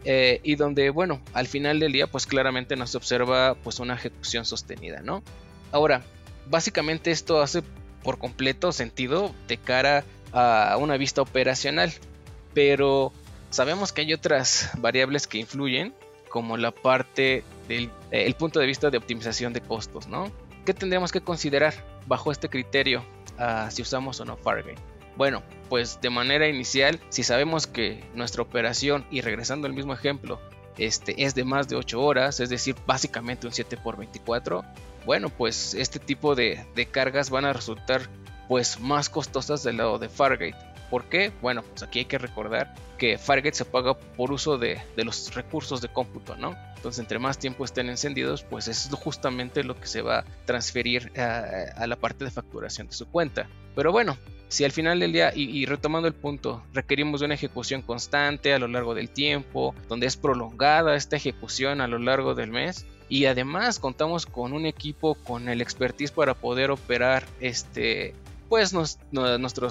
Eh, 0.04 0.40
y 0.42 0.56
donde, 0.56 0.90
bueno, 0.90 1.20
al 1.32 1.46
final 1.46 1.80
del 1.80 1.92
día, 1.92 2.06
pues 2.06 2.26
claramente 2.26 2.76
nos 2.76 2.94
observa 2.94 3.54
pues 3.54 3.80
una 3.80 3.94
ejecución 3.94 4.44
sostenida, 4.44 5.00
¿no? 5.02 5.22
Ahora, 5.72 6.02
básicamente 6.48 7.10
esto 7.10 7.40
hace 7.40 7.62
por 8.02 8.18
completo 8.18 8.72
sentido 8.72 9.34
de 9.48 9.58
cara 9.58 10.04
a 10.32 10.76
una 10.78 10.96
vista 10.96 11.22
operacional, 11.22 11.92
pero 12.54 13.12
Sabemos 13.50 13.92
que 13.92 14.02
hay 14.02 14.12
otras 14.12 14.70
variables 14.78 15.26
que 15.26 15.38
influyen, 15.38 15.94
como 16.28 16.56
la 16.56 16.72
parte 16.72 17.44
del 17.68 17.90
el 18.10 18.34
punto 18.34 18.60
de 18.60 18.66
vista 18.66 18.90
de 18.90 18.98
optimización 18.98 19.52
de 19.52 19.60
costos, 19.60 20.08
¿no? 20.08 20.30
¿Qué 20.64 20.74
tendríamos 20.74 21.12
que 21.12 21.20
considerar 21.20 21.72
bajo 22.06 22.32
este 22.32 22.48
criterio 22.48 23.04
uh, 23.38 23.70
si 23.70 23.82
usamos 23.82 24.20
o 24.20 24.24
no 24.24 24.36
Fargate? 24.36 24.74
Bueno, 25.16 25.42
pues 25.70 26.00
de 26.02 26.10
manera 26.10 26.48
inicial, 26.48 27.00
si 27.08 27.22
sabemos 27.22 27.66
que 27.66 28.04
nuestra 28.14 28.42
operación, 28.42 29.06
y 29.10 29.22
regresando 29.22 29.66
al 29.66 29.72
mismo 29.72 29.94
ejemplo, 29.94 30.40
este, 30.76 31.24
es 31.24 31.34
de 31.34 31.44
más 31.44 31.68
de 31.68 31.76
8 31.76 31.98
horas, 31.98 32.40
es 32.40 32.50
decir, 32.50 32.76
básicamente 32.86 33.46
un 33.46 33.54
7 33.54 33.78
por 33.78 33.96
24, 33.96 34.64
bueno, 35.06 35.30
pues 35.30 35.72
este 35.74 36.00
tipo 36.00 36.34
de, 36.34 36.66
cargas 36.90 37.30
van 37.30 37.44
a 37.44 37.52
resultar 37.52 38.02
pues 38.48 38.80
más 38.80 39.08
costosas 39.08 39.62
del 39.62 39.78
lado 39.78 39.98
de 39.98 40.08
Fargate. 40.08 40.56
¿Por 40.90 41.04
qué? 41.04 41.32
Bueno, 41.40 41.62
pues 41.62 41.82
aquí 41.82 42.00
hay 42.00 42.04
que 42.04 42.18
recordar 42.18 42.74
que 42.98 43.16
Fargate 43.16 43.56
se 43.56 43.64
paga 43.64 43.94
por 43.94 44.32
uso 44.32 44.58
de, 44.58 44.80
los 44.96 45.34
recursos 45.34 45.80
de 45.80 45.88
cómputo, 45.88 46.36
¿no? 46.36 46.56
Entonces, 46.76 47.00
entre 47.00 47.18
más 47.18 47.38
tiempo 47.38 47.64
estén 47.64 47.88
encendidos, 47.88 48.42
pues 48.42 48.68
es 48.68 48.88
justamente 48.92 49.64
lo 49.64 49.78
que 49.80 49.86
se 49.86 50.02
va 50.02 50.18
a 50.18 50.24
transferir 50.44 51.12
a, 51.18 51.86
la 51.86 51.96
parte 51.96 52.24
de 52.24 52.30
facturación 52.30 52.86
de 52.88 52.92
su 52.92 53.06
cuenta. 53.06 53.48
Pero 53.74 53.90
bueno, 53.92 54.16
si 54.48 54.64
al 54.64 54.72
final 54.72 55.00
del 55.00 55.12
día, 55.12 55.32
y, 55.34 55.66
retomando 55.66 56.06
el 56.06 56.14
punto, 56.14 56.62
requerimos 56.72 57.22
una 57.22 57.34
ejecución 57.34 57.82
constante 57.82 58.52
a 58.52 58.58
lo 58.58 58.68
largo 58.68 58.94
del 58.94 59.10
tiempo, 59.10 59.74
donde 59.88 60.06
es 60.06 60.16
prolongada 60.16 60.94
esta 60.94 61.16
ejecución 61.16 61.80
a 61.80 61.88
lo 61.88 61.98
largo 61.98 62.34
del 62.34 62.50
mes, 62.50 62.86
y 63.08 63.26
además 63.26 63.78
contamos 63.78 64.26
con 64.26 64.52
un 64.52 64.66
equipo 64.66 65.14
con 65.14 65.48
el 65.48 65.60
expertise 65.60 66.10
para 66.10 66.34
poder 66.34 66.70
operar 66.70 67.26
este 67.40 68.14
pues 68.48 68.72
nos, 68.72 68.98
nuestra 69.10 69.68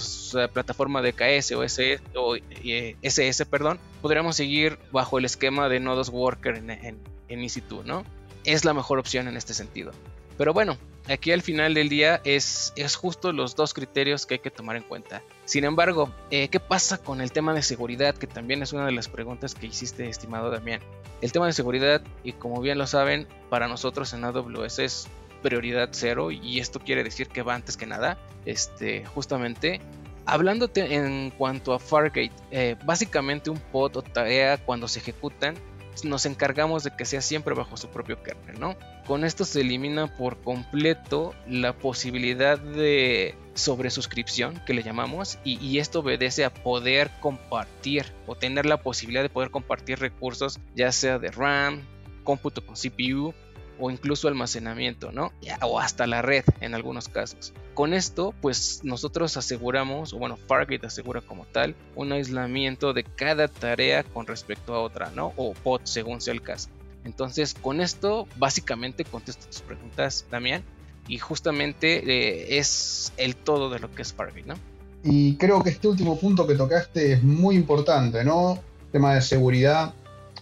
plataforma 0.50 1.02
de 1.02 1.14
KS 1.14 1.54
o 1.54 1.64
SS, 1.64 2.04
o, 2.16 2.36
SS, 2.36 3.44
eh, 3.44 3.46
perdón, 3.46 3.80
podríamos 4.02 4.36
seguir 4.36 4.78
bajo 4.92 5.18
el 5.18 5.26
esquema 5.26 5.70
de 5.70 5.80
nodos 5.80 6.10
worker 6.10 6.56
en, 6.56 6.70
en, 6.70 7.00
en 7.30 7.40
EC2, 7.40 7.86
¿no? 7.86 8.04
Es 8.44 8.66
la 8.66 8.74
mejor 8.74 9.00
opción 9.00 9.30
en 9.30 9.38
este 9.38 9.54
sentido. 9.54 9.94
Pero 10.38 10.54
bueno, 10.54 10.78
aquí 11.08 11.32
al 11.32 11.42
final 11.42 11.74
del 11.74 11.90
día 11.90 12.22
es, 12.26 12.74
es 12.76 12.96
justo 12.96 13.32
los 13.32 13.56
dos 13.56 13.74
criterios 13.74 14.26
que 14.26 14.36
hay 14.36 14.40
que 14.40 14.52
tomar 14.52 14.76
en 14.76 14.84
cuenta. 14.84 15.22
Sin 15.46 15.64
embargo, 15.64 16.12
eh, 16.32 16.48
¿qué 16.50 16.60
pasa 16.60 16.98
con 16.98 17.22
el 17.22 17.32
tema 17.32 17.54
de 17.54 17.62
seguridad? 17.62 18.16
Que 18.16 18.26
también 18.26 18.64
es 18.64 18.74
una 18.74 18.86
de 18.86 18.92
las 18.92 19.08
preguntas 19.08 19.54
que 19.54 19.68
hiciste, 19.68 20.10
estimado 20.10 20.50
Damián. 20.50 20.82
El 21.22 21.32
tema 21.32 21.46
de 21.46 21.54
seguridad, 21.54 22.02
y 22.24 22.34
como 22.34 22.62
bien 22.62 22.80
lo 22.80 22.88
saben, 22.88 23.28
para 23.50 23.68
nosotros 23.68 24.12
en 24.14 24.24
AWS 24.24 24.80
es 24.80 25.08
prioridad 25.44 25.90
cero 25.92 26.32
y 26.32 26.60
esto 26.60 26.80
quiere 26.80 27.04
decir 27.04 27.28
que 27.28 27.44
va 27.44 27.54
antes 27.54 27.78
que 27.78 27.86
nada. 27.86 28.18
Este, 28.46 29.06
justamente, 29.06 29.80
hablándote 30.26 30.96
en 30.96 31.30
cuanto 31.30 31.74
a 31.74 31.80
Fargate, 31.80 32.32
eh, 32.50 32.76
básicamente 32.84 33.52
un 33.52 33.60
pod 33.60 33.98
o 33.98 34.02
tarea 34.02 34.58
cuando 34.58 34.88
se 34.88 35.00
ejecutan 35.00 35.56
nos 36.04 36.26
encargamos 36.26 36.84
de 36.84 36.92
que 36.96 37.06
sea 37.06 37.22
siempre 37.22 37.56
bajo 37.56 37.78
su 37.78 37.90
propio 37.90 38.22
kernel, 38.22 38.60
¿no? 38.60 38.76
Con 39.08 39.24
esto 39.24 39.46
se 39.46 39.62
elimina 39.62 40.16
por 40.18 40.42
completo 40.42 41.34
la 41.48 41.74
posibilidad 41.74 42.60
de 42.60 43.36
sobresuscripción 43.54 44.62
que 44.66 44.74
le 44.74 44.84
llamamos 44.84 45.40
y, 45.44 45.80
esto 45.80 46.00
obedece 46.00 46.44
a 46.46 46.54
poder 46.54 47.10
compartir 47.22 48.06
o 48.28 48.36
tener 48.36 48.66
la 48.66 48.78
posibilidad 48.78 49.24
de 49.24 49.30
poder 49.30 49.50
compartir 49.50 50.00
recursos 50.00 50.60
ya 50.76 50.92
sea 50.92 51.20
de 51.20 51.32
RAM, 51.32 51.82
cómputo 52.24 52.66
con 52.66 52.76
CPU 52.76 53.34
o 53.80 53.92
incluso 53.92 54.28
almacenamiento, 54.28 55.12
¿no? 55.12 55.32
O 55.62 55.80
hasta 55.80 56.08
la 56.08 56.22
red 56.22 56.44
en 56.62 56.76
algunos 56.76 57.10
casos. 57.10 57.54
Con 57.74 57.94
esto, 57.94 58.34
pues 58.42 58.82
nosotros 58.84 59.38
aseguramos, 59.38 60.14
o 60.14 60.18
bueno, 60.18 60.38
Fargate 60.48 60.88
asegura 60.88 61.22
como 61.22 61.46
tal, 61.46 61.76
un 61.96 62.12
aislamiento 62.12 62.94
de 62.94 63.04
cada 63.04 63.48
tarea 63.48 64.04
con 64.04 64.28
respecto 64.28 64.74
a 64.74 64.80
otra, 64.80 65.12
¿no? 65.12 65.34
O 65.36 65.54
pod, 65.54 65.82
según 65.84 66.22
sea 66.22 66.34
el 66.34 66.42
caso. 66.42 66.70
Entonces, 67.04 67.54
con 67.54 67.82
esto, 67.82 68.28
básicamente 68.38 69.06
contesto 69.06 69.46
tus 69.48 69.62
preguntas, 69.62 70.26
Damián, 70.32 70.64
y 71.08 71.20
justamente 71.20 71.98
eh, 71.98 72.58
es 72.58 73.14
el 73.18 73.36
todo 73.36 73.70
de 73.70 73.80
lo 73.80 73.92
que 73.92 74.02
es 74.02 74.14
Fargate, 74.14 74.44
¿no? 74.44 74.56
Y 75.04 75.36
creo 75.36 75.62
que 75.62 75.70
este 75.70 75.88
último 75.88 76.18
punto 76.18 76.48
que 76.48 76.56
tocaste 76.56 77.14
es 77.14 77.24
muy 77.24 77.56
importante, 77.56 78.24
¿no? 78.24 78.58
Tema 78.92 79.14
de 79.14 79.22
seguridad 79.22 79.94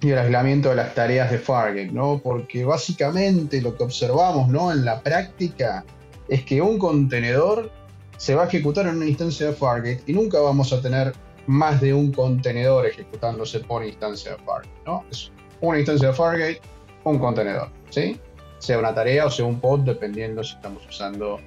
y 0.03 0.11
el 0.11 0.19
aislamiento 0.19 0.69
de 0.69 0.75
las 0.75 0.93
tareas 0.93 1.31
de 1.31 1.39
Fargate, 1.39 1.91
¿no? 1.91 2.19
Porque 2.21 2.65
básicamente 2.65 3.61
lo 3.61 3.75
que 3.75 3.83
observamos, 3.83 4.49
¿no? 4.49 4.71
En 4.71 4.83
la 4.83 5.01
práctica 5.01 5.85
es 6.27 6.43
que 6.43 6.61
un 6.61 6.77
contenedor 6.77 7.71
se 8.17 8.35
va 8.35 8.43
a 8.43 8.47
ejecutar 8.47 8.85
en 8.87 8.97
una 8.97 9.05
instancia 9.05 9.47
de 9.47 9.53
Fargate 9.53 10.03
y 10.05 10.13
nunca 10.13 10.39
vamos 10.39 10.73
a 10.73 10.81
tener 10.81 11.13
más 11.47 11.79
de 11.81 11.93
un 11.93 12.11
contenedor 12.11 12.85
ejecutándose 12.85 13.59
por 13.61 13.83
instancia 13.85 14.31
de 14.31 14.37
Fargate, 14.37 14.81
¿no? 14.85 15.05
Es 15.09 15.31
una 15.61 15.77
instancia 15.77 16.09
de 16.09 16.13
Fargate, 16.13 16.61
un 17.05 17.19
contenedor, 17.19 17.69
¿sí? 17.89 18.19
Sea 18.59 18.79
una 18.79 18.93
tarea 18.93 19.25
o 19.25 19.29
sea 19.29 19.45
un 19.45 19.59
pod, 19.59 19.81
dependiendo 19.81 20.43
si 20.43 20.55
estamos 20.55 20.85
usando 20.87 21.39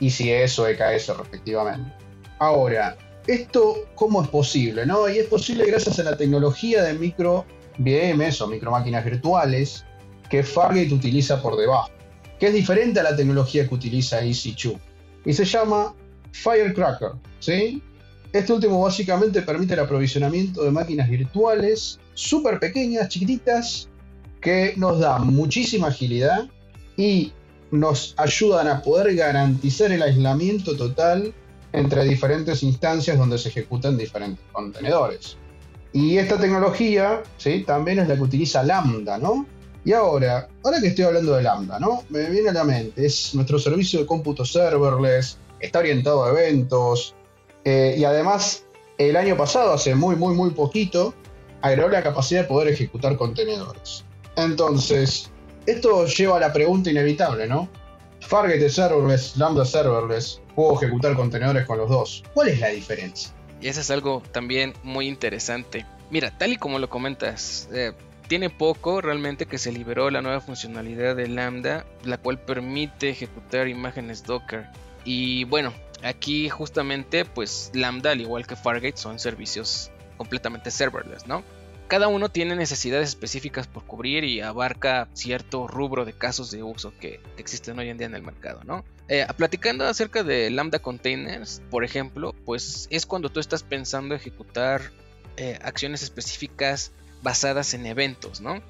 ICS 0.00 0.58
o 0.60 0.68
EKS 0.68 1.16
respectivamente. 1.16 1.92
Ahora, 2.38 2.96
¿esto 3.26 3.86
cómo 3.94 4.22
es 4.22 4.28
posible? 4.28 4.86
¿no? 4.86 5.08
Y 5.08 5.18
es 5.18 5.26
posible 5.26 5.66
gracias 5.66 5.98
a 5.98 6.02
la 6.02 6.16
tecnología 6.16 6.82
de 6.82 6.94
micro 6.94 7.44
VMs 7.78 8.40
o 8.40 8.48
micromáquinas 8.48 9.04
virtuales 9.04 9.84
que 10.30 10.42
Fargate 10.42 10.92
utiliza 10.92 11.40
por 11.42 11.56
debajo, 11.56 11.90
que 12.38 12.48
es 12.48 12.54
diferente 12.54 13.00
a 13.00 13.02
la 13.02 13.16
tecnología 13.16 13.68
que 13.68 13.74
utiliza 13.74 14.22
EC2 14.22 14.78
y 15.24 15.32
se 15.32 15.44
llama 15.44 15.94
Firecracker. 16.32 17.12
¿sí? 17.40 17.82
Este 18.32 18.52
último 18.52 18.80
básicamente 18.80 19.42
permite 19.42 19.74
el 19.74 19.80
aprovisionamiento 19.80 20.64
de 20.64 20.70
máquinas 20.70 21.08
virtuales 21.08 22.00
súper 22.14 22.58
pequeñas, 22.58 23.08
chiquititas, 23.08 23.88
que 24.40 24.74
nos 24.76 25.00
dan 25.00 25.32
muchísima 25.32 25.88
agilidad 25.88 26.48
y 26.96 27.32
nos 27.70 28.14
ayudan 28.18 28.68
a 28.68 28.82
poder 28.82 29.14
garantizar 29.14 29.90
el 29.90 30.02
aislamiento 30.02 30.76
total 30.76 31.32
entre 31.72 32.04
diferentes 32.04 32.62
instancias 32.62 33.18
donde 33.18 33.38
se 33.38 33.48
ejecutan 33.48 33.96
diferentes 33.96 34.44
contenedores. 34.52 35.36
Y 35.94 36.18
esta 36.18 36.38
tecnología, 36.38 37.22
¿sí? 37.38 37.62
También 37.64 38.00
es 38.00 38.08
la 38.08 38.16
que 38.16 38.22
utiliza 38.22 38.64
Lambda, 38.64 39.16
¿no? 39.16 39.46
Y 39.84 39.92
ahora, 39.92 40.48
ahora 40.64 40.80
que 40.80 40.88
estoy 40.88 41.04
hablando 41.04 41.36
de 41.36 41.44
Lambda, 41.44 41.78
¿no? 41.78 42.02
Me 42.08 42.28
viene 42.30 42.48
a 42.48 42.52
la 42.52 42.64
mente, 42.64 43.06
es 43.06 43.32
nuestro 43.32 43.60
servicio 43.60 44.00
de 44.00 44.06
cómputo 44.06 44.44
serverless, 44.44 45.38
está 45.60 45.78
orientado 45.78 46.24
a 46.24 46.30
eventos, 46.30 47.14
eh, 47.64 47.94
y 47.96 48.04
además, 48.04 48.64
el 48.98 49.14
año 49.14 49.36
pasado, 49.36 49.72
hace 49.72 49.94
muy, 49.94 50.16
muy, 50.16 50.34
muy 50.34 50.50
poquito, 50.50 51.14
agregó 51.62 51.88
la 51.88 52.02
capacidad 52.02 52.42
de 52.42 52.48
poder 52.48 52.72
ejecutar 52.72 53.16
contenedores. 53.16 54.04
Entonces, 54.34 55.30
esto 55.66 56.06
lleva 56.06 56.38
a 56.38 56.40
la 56.40 56.52
pregunta 56.52 56.90
inevitable, 56.90 57.46
¿no? 57.46 57.68
Fargate 58.18 58.68
serverless, 58.68 59.36
Lambda 59.36 59.64
serverless, 59.64 60.40
puedo 60.56 60.74
ejecutar 60.74 61.14
contenedores 61.14 61.64
con 61.66 61.78
los 61.78 61.88
dos. 61.88 62.24
¿Cuál 62.34 62.48
es 62.48 62.58
la 62.58 62.68
diferencia? 62.70 63.32
Y 63.64 63.68
eso 63.68 63.80
es 63.80 63.90
algo 63.90 64.22
también 64.30 64.74
muy 64.82 65.08
interesante. 65.08 65.86
Mira, 66.10 66.36
tal 66.36 66.52
y 66.52 66.58
como 66.58 66.78
lo 66.78 66.90
comentas, 66.90 67.66
eh, 67.72 67.92
tiene 68.28 68.50
poco 68.50 69.00
realmente 69.00 69.46
que 69.46 69.56
se 69.56 69.72
liberó 69.72 70.10
la 70.10 70.20
nueva 70.20 70.42
funcionalidad 70.42 71.16
de 71.16 71.28
Lambda, 71.28 71.86
la 72.04 72.18
cual 72.18 72.38
permite 72.38 73.08
ejecutar 73.08 73.66
imágenes 73.68 74.22
Docker. 74.22 74.66
Y 75.06 75.44
bueno, 75.44 75.72
aquí 76.02 76.50
justamente 76.50 77.24
pues 77.24 77.70
Lambda, 77.72 78.10
al 78.10 78.20
igual 78.20 78.46
que 78.46 78.54
Fargate, 78.54 78.98
son 78.98 79.18
servicios 79.18 79.90
completamente 80.18 80.70
serverless, 80.70 81.26
¿no? 81.26 81.42
Cada 81.88 82.08
uno 82.08 82.30
tiene 82.30 82.56
necesidades 82.56 83.10
específicas 83.10 83.66
por 83.66 83.84
cubrir 83.84 84.24
y 84.24 84.40
abarca 84.40 85.08
cierto 85.12 85.66
rubro 85.66 86.04
de 86.04 86.14
casos 86.14 86.50
de 86.50 86.62
uso 86.62 86.92
que 86.98 87.20
existen 87.36 87.78
hoy 87.78 87.90
en 87.90 87.98
día 87.98 88.06
en 88.06 88.14
el 88.14 88.22
mercado, 88.22 88.60
¿no? 88.64 88.84
Eh, 89.08 89.26
platicando 89.36 89.84
acerca 89.84 90.22
de 90.22 90.50
Lambda 90.50 90.78
Containers, 90.78 91.60
por 91.70 91.84
ejemplo, 91.84 92.34
pues 92.46 92.88
es 92.90 93.04
cuando 93.04 93.28
tú 93.28 93.38
estás 93.38 93.62
pensando 93.62 94.14
ejecutar 94.14 94.80
eh, 95.36 95.58
acciones 95.62 96.02
específicas 96.02 96.92
basadas 97.22 97.74
en 97.74 97.84
eventos, 97.84 98.40
¿no? 98.40 98.62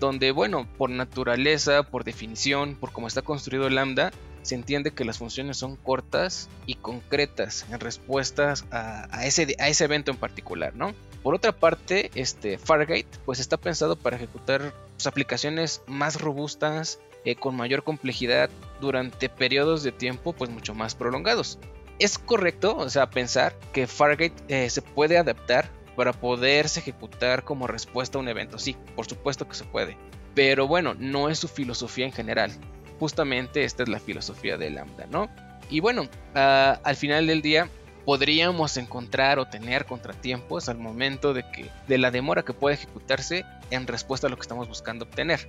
Donde, 0.00 0.30
bueno, 0.30 0.66
por 0.78 0.88
naturaleza, 0.88 1.82
por 1.82 2.04
definición, 2.04 2.74
por 2.74 2.92
cómo 2.92 3.06
está 3.06 3.20
construido 3.20 3.68
Lambda, 3.68 4.12
se 4.42 4.54
entiende 4.54 4.92
que 4.92 5.04
las 5.04 5.18
funciones 5.18 5.56
son 5.56 5.76
cortas 5.76 6.48
y 6.66 6.74
concretas 6.74 7.66
en 7.70 7.80
respuestas 7.80 8.64
a, 8.70 9.26
ese, 9.26 9.56
a 9.58 9.68
ese 9.68 9.84
evento 9.84 10.10
en 10.10 10.16
particular, 10.16 10.74
¿no? 10.74 10.94
Por 11.22 11.34
otra 11.34 11.52
parte, 11.52 12.10
este 12.14 12.58
Fargate 12.58 13.06
pues 13.24 13.38
está 13.38 13.56
pensado 13.56 13.96
para 13.96 14.16
ejecutar 14.16 14.74
pues, 14.94 15.06
aplicaciones 15.06 15.82
más 15.86 16.20
robustas, 16.20 16.98
eh, 17.24 17.36
con 17.36 17.54
mayor 17.54 17.84
complejidad 17.84 18.50
durante 18.80 19.28
periodos 19.28 19.84
de 19.84 19.92
tiempo 19.92 20.32
pues 20.32 20.50
mucho 20.50 20.74
más 20.74 20.96
prolongados. 20.96 21.58
Es 22.00 22.18
correcto, 22.18 22.76
o 22.76 22.90
sea, 22.90 23.10
pensar 23.10 23.54
que 23.72 23.86
Fargate 23.86 24.34
eh, 24.48 24.68
se 24.70 24.82
puede 24.82 25.18
adaptar 25.18 25.70
para 25.94 26.12
poderse 26.12 26.80
ejecutar 26.80 27.44
como 27.44 27.68
respuesta 27.68 28.18
a 28.18 28.20
un 28.20 28.28
evento. 28.28 28.58
Sí, 28.58 28.76
por 28.96 29.06
supuesto 29.06 29.46
que 29.46 29.54
se 29.54 29.64
puede. 29.64 29.96
Pero 30.34 30.66
bueno, 30.66 30.94
no 30.98 31.28
es 31.28 31.38
su 31.38 31.46
filosofía 31.46 32.06
en 32.06 32.12
general. 32.12 32.50
Justamente 32.98 33.62
esta 33.64 33.84
es 33.84 33.88
la 33.88 34.00
filosofía 34.00 34.56
de 34.56 34.70
Lambda, 34.70 35.06
¿no? 35.10 35.28
Y 35.70 35.80
bueno, 35.80 36.08
ah, 36.34 36.80
al 36.82 36.96
final 36.96 37.26
del 37.26 37.42
día, 37.42 37.68
podríamos 38.04 38.76
encontrar 38.76 39.38
o 39.38 39.46
tener 39.46 39.86
contratiempos 39.86 40.68
al 40.68 40.78
momento 40.78 41.34
de 41.34 41.44
que 41.50 41.70
de 41.88 41.98
la 41.98 42.10
demora 42.10 42.42
que 42.42 42.52
puede 42.52 42.76
ejecutarse 42.76 43.44
en 43.70 43.86
respuesta 43.86 44.26
a 44.26 44.30
lo 44.30 44.36
que 44.36 44.42
estamos 44.42 44.68
buscando 44.68 45.04
obtener. 45.04 45.48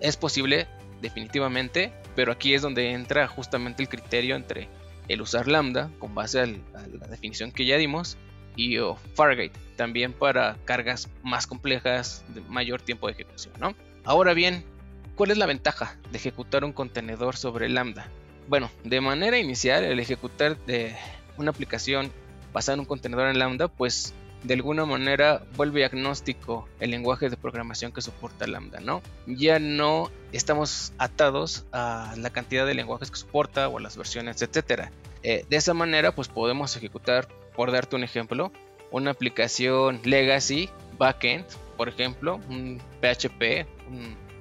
Es 0.00 0.16
posible, 0.16 0.66
definitivamente, 1.00 1.92
pero 2.16 2.32
aquí 2.32 2.54
es 2.54 2.62
donde 2.62 2.92
entra 2.92 3.28
justamente 3.28 3.82
el 3.82 3.88
criterio 3.88 4.36
entre 4.36 4.68
el 5.08 5.20
usar 5.20 5.48
lambda 5.48 5.90
con 5.98 6.14
base 6.14 6.40
a 6.40 6.46
la 6.46 7.06
definición 7.08 7.52
que 7.52 7.66
ya 7.66 7.76
dimos 7.76 8.16
y 8.56 8.76
Fargate 9.14 9.52
también 9.76 10.12
para 10.12 10.56
cargas 10.64 11.08
más 11.22 11.46
complejas 11.46 12.24
de 12.28 12.40
mayor 12.42 12.80
tiempo 12.80 13.08
de 13.08 13.14
ejecución, 13.14 13.52
¿no? 13.58 13.74
Ahora 14.04 14.32
bien, 14.32 14.64
¿Cuál 15.14 15.30
es 15.30 15.38
la 15.38 15.46
ventaja 15.46 15.96
de 16.10 16.18
ejecutar 16.18 16.64
un 16.64 16.72
contenedor 16.72 17.36
sobre 17.36 17.68
Lambda? 17.68 18.08
Bueno, 18.48 18.68
de 18.82 19.00
manera 19.00 19.38
inicial, 19.38 19.84
el 19.84 20.00
ejecutar 20.00 20.56
de 20.66 20.96
una 21.36 21.50
aplicación 21.50 22.12
basada 22.52 22.74
en 22.74 22.80
un 22.80 22.86
contenedor 22.86 23.28
en 23.28 23.38
Lambda, 23.38 23.68
pues 23.68 24.14
de 24.44 24.54
alguna 24.54 24.84
manera 24.84 25.42
vuelve 25.56 25.84
agnóstico 25.84 26.68
el 26.78 26.90
lenguaje 26.90 27.30
de 27.30 27.36
programación 27.36 27.92
que 27.92 28.02
soporta 28.02 28.46
Lambda, 28.46 28.80
¿no? 28.80 29.02
Ya 29.26 29.58
no 29.58 30.10
estamos 30.32 30.92
atados 30.98 31.64
a 31.72 32.14
la 32.18 32.30
cantidad 32.30 32.66
de 32.66 32.74
lenguajes 32.74 33.10
que 33.10 33.16
soporta 33.16 33.68
o 33.68 33.78
a 33.78 33.80
las 33.80 33.96
versiones, 33.96 34.42
etcétera. 34.42 34.92
Eh, 35.22 35.46
de 35.48 35.56
esa 35.56 35.72
manera, 35.72 36.14
pues 36.14 36.28
podemos 36.28 36.76
ejecutar, 36.76 37.26
por 37.56 37.72
darte 37.72 37.96
un 37.96 38.04
ejemplo, 38.04 38.52
una 38.90 39.10
aplicación 39.10 40.00
legacy 40.04 40.68
backend, 40.98 41.46
por 41.78 41.88
ejemplo, 41.88 42.40
un 42.48 42.80
PHP, 43.00 43.66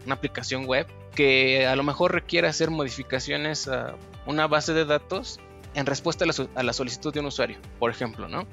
una 0.05 0.15
aplicación 0.15 0.65
web 0.65 0.85
que 1.15 1.65
a 1.65 1.75
lo 1.75 1.83
mejor 1.83 2.11
requiere 2.11 2.47
hacer 2.47 2.69
modificaciones 2.69 3.67
a 3.67 3.95
una 4.25 4.47
base 4.47 4.73
de 4.73 4.85
datos 4.85 5.39
en 5.73 5.85
respuesta 5.85 6.25
a 6.55 6.63
la, 6.63 6.73
solicitud 6.73 7.13
de 7.13 7.19
un 7.19 7.27
usuario, 7.27 7.57
por 7.79 7.91
ejemplo, 7.91 8.27
¿no? 8.27 8.47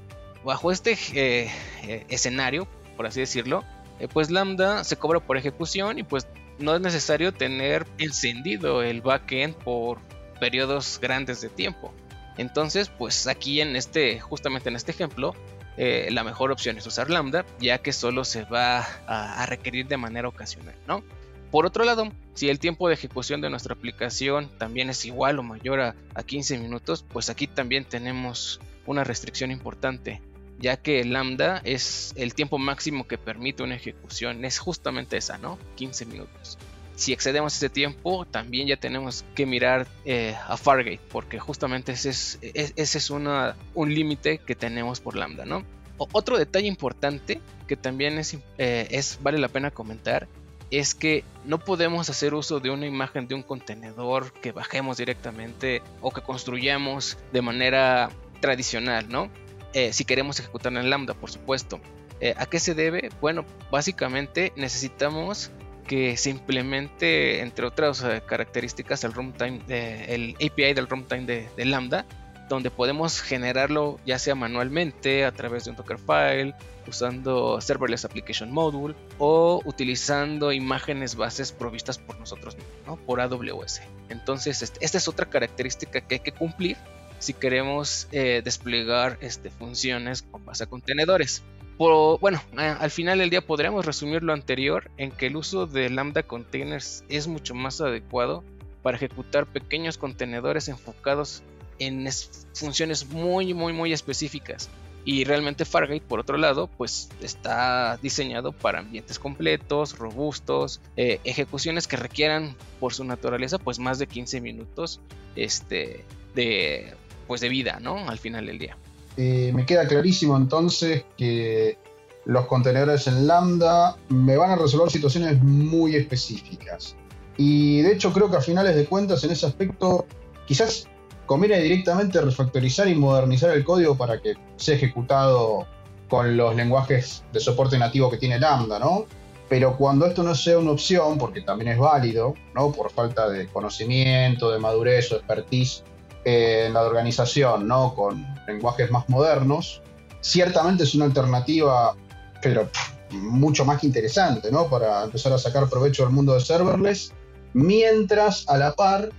Bajo 0.45 0.73
este 0.73 0.93
eh, 1.15 1.51
eh, 1.83 2.05
escenario, 2.09 2.67
por 2.97 3.07
así 3.07 3.21
decirlo, 3.21 3.65
eh, 3.99 4.09
pues 4.09 4.31
Lambda 4.31 4.85
se 4.85 4.97
cobra 4.97 5.21
por 5.21 5.37
ejecución 5.37 5.99
y 5.99 6.03
pues 6.03 6.27
no 6.59 6.75
es 6.75 6.81
necesario 6.81 7.33
tener 7.33 7.87
encendido 7.99 8.83
el 8.83 9.03
backend 9.03 9.55
por 9.57 9.99
periodos 10.39 10.99
grandes 11.01 11.41
de 11.41 11.49
tiempo. 11.49 11.93
Entonces, 12.39 12.89
pues 12.89 13.27
aquí 13.27 13.61
en 13.61 13.77
este, 13.77 14.21
justamente 14.21 14.69
en 14.71 14.77
este 14.77 14.93
ejemplo, 14.93 15.35
la 15.77 16.25
mejor 16.25 16.53
opción 16.53 16.77
es 16.77 16.87
usar 16.87 17.09
Lambda, 17.09 17.47
ya 17.59 17.79
que 17.79 17.95
solo 17.95 18.27
se 18.27 18.45
va 18.45 18.81
a, 19.07 19.43
a 19.43 19.47
requerir 19.47 19.89
de 19.89 19.97
manera 19.97 20.29
ocasional, 20.29 20.75
¿no? 20.87 21.03
Por 21.51 21.67
otro 21.67 21.85
lado, 21.85 22.11
si 22.35 22.49
el 22.49 22.61
tiempo 22.61 22.89
de 22.89 22.95
ejecución 22.95 23.41
de 23.41 23.51
nuestra 23.51 23.75
aplicación 23.75 24.49
también 24.59 24.89
es 24.89 25.05
igual 25.05 25.39
o 25.39 25.43
mayor 25.43 25.81
a, 25.81 25.95
15 26.25 26.59
minutos, 26.59 27.05
pues 27.13 27.29
aquí 27.29 27.47
también 27.47 27.85
tenemos 27.85 28.61
una 28.87 29.05
restricción 29.05 29.51
importante, 29.51 30.21
ya 30.59 30.77
que 30.77 31.05
lambda 31.05 31.61
es 31.65 32.13
el 32.17 32.35
tiempo 32.35 32.59
máximo 32.59 33.07
que 33.09 33.19
permite 33.19 33.63
una 33.63 33.75
ejecución, 33.75 34.45
es 34.45 34.59
justamente 34.59 35.17
esa, 35.17 35.39
¿no? 35.39 35.59
15 35.77 36.07
minutos. 36.07 36.59
Si 36.95 37.13
excedemos 37.13 37.57
ese 37.57 37.71
tiempo, 37.71 38.27
también 38.27 38.69
ya 38.69 38.77
tenemos 38.77 39.25
que 39.35 39.47
mirar 39.47 39.89
eh, 40.05 40.37
a 40.47 40.57
Fargate, 40.57 41.01
porque 41.11 41.39
justamente 41.39 41.93
ese 41.93 42.11
es, 42.11 42.39
ese 42.43 42.99
es 42.99 43.11
una, 43.11 43.57
un 43.75 43.93
límite 43.93 44.39
que 44.39 44.55
tenemos 44.55 45.01
por 45.01 45.17
lambda, 45.17 45.45
¿no? 45.47 45.65
otro 46.13 46.39
detalle 46.39 46.67
importante 46.67 47.41
que 47.67 47.77
también 47.77 48.19
es, 48.19 48.35
eh, 48.59 48.89
es, 48.91 49.19
vale 49.23 49.39
la 49.39 49.49
pena 49.49 49.71
comentar 49.71 50.29
es 50.71 50.95
que 50.95 51.25
no 51.45 51.59
podemos 51.59 52.11
hacer 52.11 52.35
uso 52.35 52.61
de 52.61 52.71
una 52.71 52.87
imagen 52.87 53.27
de 53.27 53.35
un 53.35 53.43
contenedor 53.43 54.33
que 54.33 54.53
bajemos 54.53 54.99
directamente 54.99 55.83
o 56.01 56.11
que 56.11 56.21
construyamos 56.21 57.19
de 57.33 57.43
manera 57.43 58.11
tradicional, 58.41 59.09
¿no? 59.09 59.31
Eh, 59.73 59.93
si 59.93 60.05
queremos 60.05 60.39
ejecutar 60.41 60.73
en 60.73 60.91
Lambda, 60.91 61.15
por 61.15 61.31
supuesto. 61.31 61.81
Eh, 62.21 62.35
¿A 62.37 62.47
qué 62.47 62.61
se 62.61 62.75
debe? 62.75 63.09
Bueno, 63.21 63.45
básicamente 63.71 64.53
necesitamos 64.57 65.51
que 65.87 66.17
se 66.17 66.31
implemente, 66.31 67.41
entre 67.41 67.67
otras 67.67 68.05
características, 68.27 69.03
el 69.03 69.13
runtime, 69.13 69.61
el 69.69 70.37
API 70.37 70.75
del 70.75 70.87
runtime 70.87 71.49
de 71.57 71.65
Lambda, 71.65 72.07
donde 72.51 72.71
podemos 72.71 73.23
generarlo 73.23 73.99
ya 74.05 74.19
sea 74.19 74.35
manualmente 74.35 75.25
a 75.25 75.33
través 75.33 75.65
de 75.65 75.71
un 75.71 75.77
Dockerfile, 75.77 76.55
usando 76.87 77.61
Serverless 77.61 78.05
Application 78.05 78.51
Module 78.51 78.95
o 79.19 79.63
utilizando 79.65 80.53
imágenes 80.53 81.15
bases 81.15 81.53
provistas 81.53 81.99
por 81.99 82.19
nosotros 82.19 82.57
mismos, 82.57 82.99
por 83.07 83.21
AWS. 83.21 83.83
Entonces, 84.09 84.63
este, 84.63 84.85
esta 84.85 84.99
es 84.99 85.07
otra 85.07 85.27
característica 85.27 86.01
que 86.01 86.17
hay 86.17 86.21
que 86.21 86.33
cumplir 86.33 86.77
si 87.21 87.35
queremos 87.35 88.09
eh, 88.11 88.43
desplegar 88.43 89.17
este, 89.21 89.51
funciones 89.51 90.23
con 90.23 90.45
base 90.45 90.65
a 90.65 90.67
contenedores. 90.67 91.45
bueno, 91.79 92.43
al 92.57 92.91
final 92.91 93.21
del 93.21 93.31
día 93.31 93.43
podríamos 93.43 93.87
resumir 93.87 94.25
lo 94.25 94.33
anterior 94.33 94.91
en 94.97 95.13
que 95.13 95.29
el 95.29 95.37
uso 95.37 95.67
de 95.67 95.89
Lambda 95.89 96.25
Containers 96.25 97.05
es 97.09 97.29
mucho 97.29 97.55
más 97.55 97.81
adecuado 97.81 98.43
para 98.83 98.97
ejecutar 98.97 99.47
pequeños 99.47 99.99
contenedores 99.99 100.69
enfocados 100.69 101.43
en 101.81 102.09
funciones 102.55 103.09
muy, 103.09 103.53
muy, 103.53 103.73
muy 103.73 103.93
específicas. 103.93 104.69
Y 105.05 105.25
realmente 105.25 105.65
Fargate, 105.65 106.03
por 106.07 106.21
otro 106.21 106.37
lado, 106.37 106.69
pues 106.77 107.09
está 107.23 107.99
diseñado 108.03 108.53
para 108.53 108.81
ambientes 108.81 109.19
completos, 109.19 109.99
robustos, 109.99 110.81
eh, 110.97 111.21
ejecuciones 111.25 111.89
que 111.89 111.97
requieran 111.97 112.55
por 112.79 112.93
su 112.93 113.03
naturaleza 113.05 113.59
pues 113.59 113.79
más 113.79 113.99
de 113.99 114.07
15 114.07 114.41
minutos 114.43 115.01
este, 115.37 116.05
de, 116.35 116.95
pues 117.27 117.41
de 117.41 117.49
vida, 117.49 117.81
¿no? 117.81 118.09
Al 118.09 118.19
final 118.19 118.47
del 118.47 118.59
día. 118.59 118.77
Eh, 119.17 119.53
me 119.55 119.65
queda 119.65 119.89
clarísimo 119.89 120.37
entonces 120.37 121.05
que 121.17 121.79
los 122.27 122.47
contenedores 122.47 123.07
en 123.07 123.27
Lambda 123.27 123.97
me 124.11 124.37
van 124.37 124.51
a 124.51 124.57
resolver 124.57 124.91
situaciones 124.91 125.41
muy 125.43 125.97
específicas. 125.97 126.95
Y 127.39 127.81
de 127.81 127.93
hecho 127.93 128.13
creo 128.13 128.31
que 128.31 128.37
a 128.37 128.43
finales 128.43 128.77
de 128.77 128.85
cuentas 128.85 129.25
en 129.25 129.31
ese 129.31 129.47
aspecto 129.47 130.07
quizás 130.47 130.89
conviene 131.31 131.61
directamente 131.61 132.21
refactorizar 132.21 132.89
y 132.89 132.97
modernizar 132.97 133.51
el 133.51 133.63
código 133.63 133.97
para 133.97 134.21
que 134.21 134.35
sea 134.57 134.75
ejecutado 134.75 135.65
con 136.09 136.37
los 136.37 136.57
lenguajes 136.57 137.23
de 137.33 137.39
soporte 137.39 137.79
nativo 137.79 138.11
que 138.11 138.17
tiene 138.17 138.41
Lambda, 138.41 138.81
¿no? 138.81 139.05
Pero 139.49 139.77
cuando 139.77 140.07
esto 140.07 140.25
no 140.25 140.35
sea 140.35 140.59
una 140.59 140.73
opción, 140.73 141.19
porque 141.19 141.43
también 141.43 141.71
es 141.71 141.79
válido, 141.79 142.35
¿no? 142.53 142.73
Por 142.73 142.91
falta 142.91 143.29
de 143.29 143.47
conocimiento, 143.47 144.51
de 144.51 144.59
madurez 144.59 145.13
o 145.13 145.19
expertise 145.19 145.85
en 146.25 146.73
la 146.73 146.83
organización, 146.83 147.69
¿no? 147.69 147.95
Con 147.95 148.27
lenguajes 148.49 148.91
más 148.91 149.09
modernos, 149.09 149.83
ciertamente 150.23 150.83
es 150.83 150.97
una 150.97 151.05
alternativa, 151.05 151.95
pero 152.43 152.69
mucho 153.13 153.65
más 153.65 153.85
interesante, 153.85 154.51
¿no? 154.51 154.67
Para 154.67 155.05
empezar 155.05 155.33
a 155.33 155.39
sacar 155.39 155.69
provecho 155.69 156.03
del 156.03 156.13
mundo 156.13 156.35
de 156.35 156.41
serverless, 156.41 157.13
mientras 157.53 158.49
a 158.49 158.57
la 158.57 158.75
par 158.75 159.11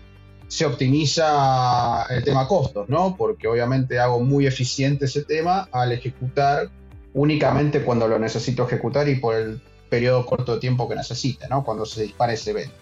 se 0.52 0.66
optimiza 0.66 2.06
el 2.10 2.26
tema 2.26 2.46
costos, 2.46 2.90
¿no? 2.90 3.16
Porque 3.16 3.48
obviamente 3.48 3.98
hago 4.00 4.20
muy 4.20 4.46
eficiente 4.46 5.06
ese 5.06 5.24
tema 5.24 5.70
al 5.72 5.94
ejecutar 5.94 6.70
únicamente 7.14 7.82
cuando 7.84 8.06
lo 8.06 8.20
necesito 8.20 8.68
ejecutar 8.68 9.08
y 9.08 9.16
por 9.16 9.34
el 9.34 9.62
periodo 9.90 10.26
corto 10.26 10.56
de 10.56 10.60
tiempo 10.60 10.90
que 10.90 10.96
necesite, 10.96 11.48
¿no? 11.48 11.64
Cuando 11.64 11.86
se 11.86 12.04
dispare 12.04 12.34
ese 12.34 12.52
evento. 12.52 12.74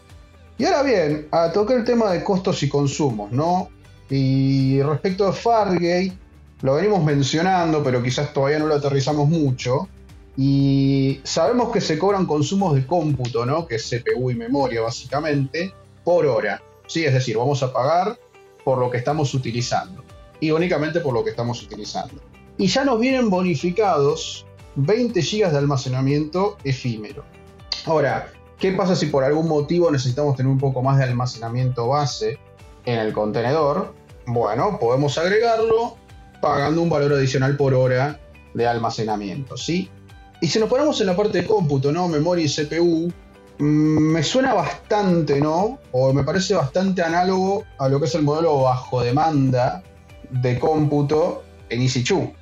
Y 0.58 0.66
ahora 0.66 0.82
bien, 0.82 1.28
a 1.30 1.52
tocar 1.52 1.78
el 1.78 1.84
tema 1.84 2.12
de 2.12 2.24
costos 2.24 2.64
y 2.64 2.70
consumos, 2.70 3.32
¿no? 3.32 3.70
Y 4.10 4.82
respecto 4.82 5.28
a 5.28 5.32
Fargate, 5.32 6.14
lo 6.64 6.74
venimos 6.74 7.04
mencionando, 7.04 7.84
pero 7.84 8.02
quizás 8.02 8.34
todavía 8.34 8.58
no 8.58 8.66
lo 8.66 8.78
aterrizamos 8.78 9.30
mucho. 9.30 9.88
Y 10.36 11.22
sabemos 11.24 11.72
que 11.72 11.82
se 11.82 12.00
cobran 12.00 12.26
consumos 12.26 12.74
de 12.74 12.88
cómputo, 12.88 13.46
¿no? 13.46 13.68
Que 13.68 13.76
es 13.76 13.88
CPU 13.88 14.32
y 14.32 14.36
memoria, 14.36 14.82
básicamente, 14.82 15.72
por 16.04 16.26
hora. 16.26 16.64
¿Sí? 16.90 17.06
Es 17.06 17.14
decir, 17.14 17.38
vamos 17.38 17.64
a 17.64 17.72
pagar 17.72 18.20
por 18.66 18.80
lo 18.80 18.90
que 18.90 18.98
estamos 18.98 19.34
utilizando 19.34 20.04
y 20.42 20.52
únicamente 20.52 21.00
por 21.00 21.14
lo 21.14 21.24
que 21.24 21.30
estamos 21.30 21.64
utilizando. 21.64 22.16
Y 22.58 22.68
ya 22.68 22.84
nos 22.84 23.00
vienen 23.00 23.30
bonificados 23.30 24.46
20 24.76 25.22
GB 25.22 25.52
de 25.52 25.58
almacenamiento 25.58 26.58
efímero. 26.66 27.24
Ahora, 27.86 28.32
¿qué 28.58 28.74
pasa 28.74 28.96
si 28.96 29.06
por 29.06 29.24
algún 29.24 29.48
motivo 29.48 29.90
necesitamos 29.90 30.36
tener 30.36 30.52
un 30.52 30.60
poco 30.60 30.82
más 30.82 30.98
de 30.98 31.06
almacenamiento 31.06 31.88
base 31.88 32.38
en 32.86 33.00
el 33.00 33.14
contenedor? 33.14 33.94
Bueno, 34.26 34.78
podemos 34.80 35.18
agregarlo 35.18 35.96
pagando 36.42 36.82
un 36.82 36.90
valor 36.90 37.14
adicional 37.14 37.56
por 37.56 37.74
hora 37.74 38.20
de 38.54 38.68
almacenamiento, 38.68 39.58
¿sí? 39.58 39.90
Y 40.42 40.48
si 40.48 40.60
nos 40.60 40.70
ponemos 40.70 41.00
en 41.02 41.08
la 41.08 41.16
parte 41.16 41.42
de 41.42 41.48
cómputo, 41.48 41.92
¿no? 41.92 42.08
Memoria 42.08 42.46
y 42.46 42.50
CPU, 42.50 43.12
me 43.60 44.24
suena 44.24 44.54
bastante, 44.54 45.40
¿no? 45.42 45.80
O 45.92 46.14
me 46.14 46.24
parece 46.24 46.56
bastante 46.56 47.02
análogo 47.02 47.66
a 47.78 47.90
lo 47.90 48.00
que 48.00 48.06
es 48.06 48.16
el 48.16 48.24
modelo 48.24 48.62
bajo 48.62 49.02
demanda 49.02 49.84
de 50.30 50.58
cómputo 50.58 51.44
en 51.70 51.82
EasyChu. 51.82 52.34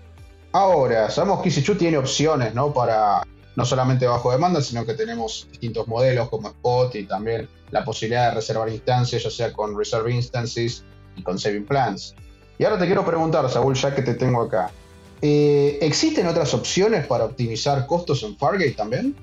Ahora, 0.51 1.09
sabemos 1.09 1.41
que 1.41 1.49
EasyChu 1.49 1.75
tiene 1.75 1.97
opciones, 1.97 2.53
¿no? 2.53 2.71
Para 2.71 3.23
no 3.55 3.65
solamente 3.65 4.05
bajo 4.05 4.31
demanda, 4.31 4.61
sino 4.61 4.85
que 4.85 4.93
tenemos 4.93 5.47
distintos 5.49 5.87
modelos 5.87 6.29
como 6.29 6.49
Spot 6.49 6.93
y 6.93 7.05
también 7.05 7.49
la 7.71 7.83
posibilidad 7.83 8.29
de 8.29 8.35
reservar 8.35 8.69
instancias, 8.69 9.23
ya 9.23 9.31
sea 9.31 9.51
con 9.51 9.75
Reserve 9.75 10.13
Instances 10.13 10.83
y 11.15 11.23
con 11.23 11.39
Saving 11.39 11.65
Plans. 11.65 12.13
Y 12.59 12.65
ahora 12.65 12.77
te 12.77 12.85
quiero 12.85 13.03
preguntar, 13.03 13.49
Saúl, 13.49 13.73
ya 13.73 13.95
que 13.95 14.03
te 14.03 14.13
tengo 14.13 14.43
acá. 14.43 14.69
Eh, 15.23 15.79
¿Existen 15.81 16.27
otras 16.27 16.53
opciones 16.53 17.07
para 17.07 17.25
optimizar 17.25 17.87
costos 17.87 18.21
en 18.21 18.37
Fargate 18.37 18.73
también? 18.73 19.15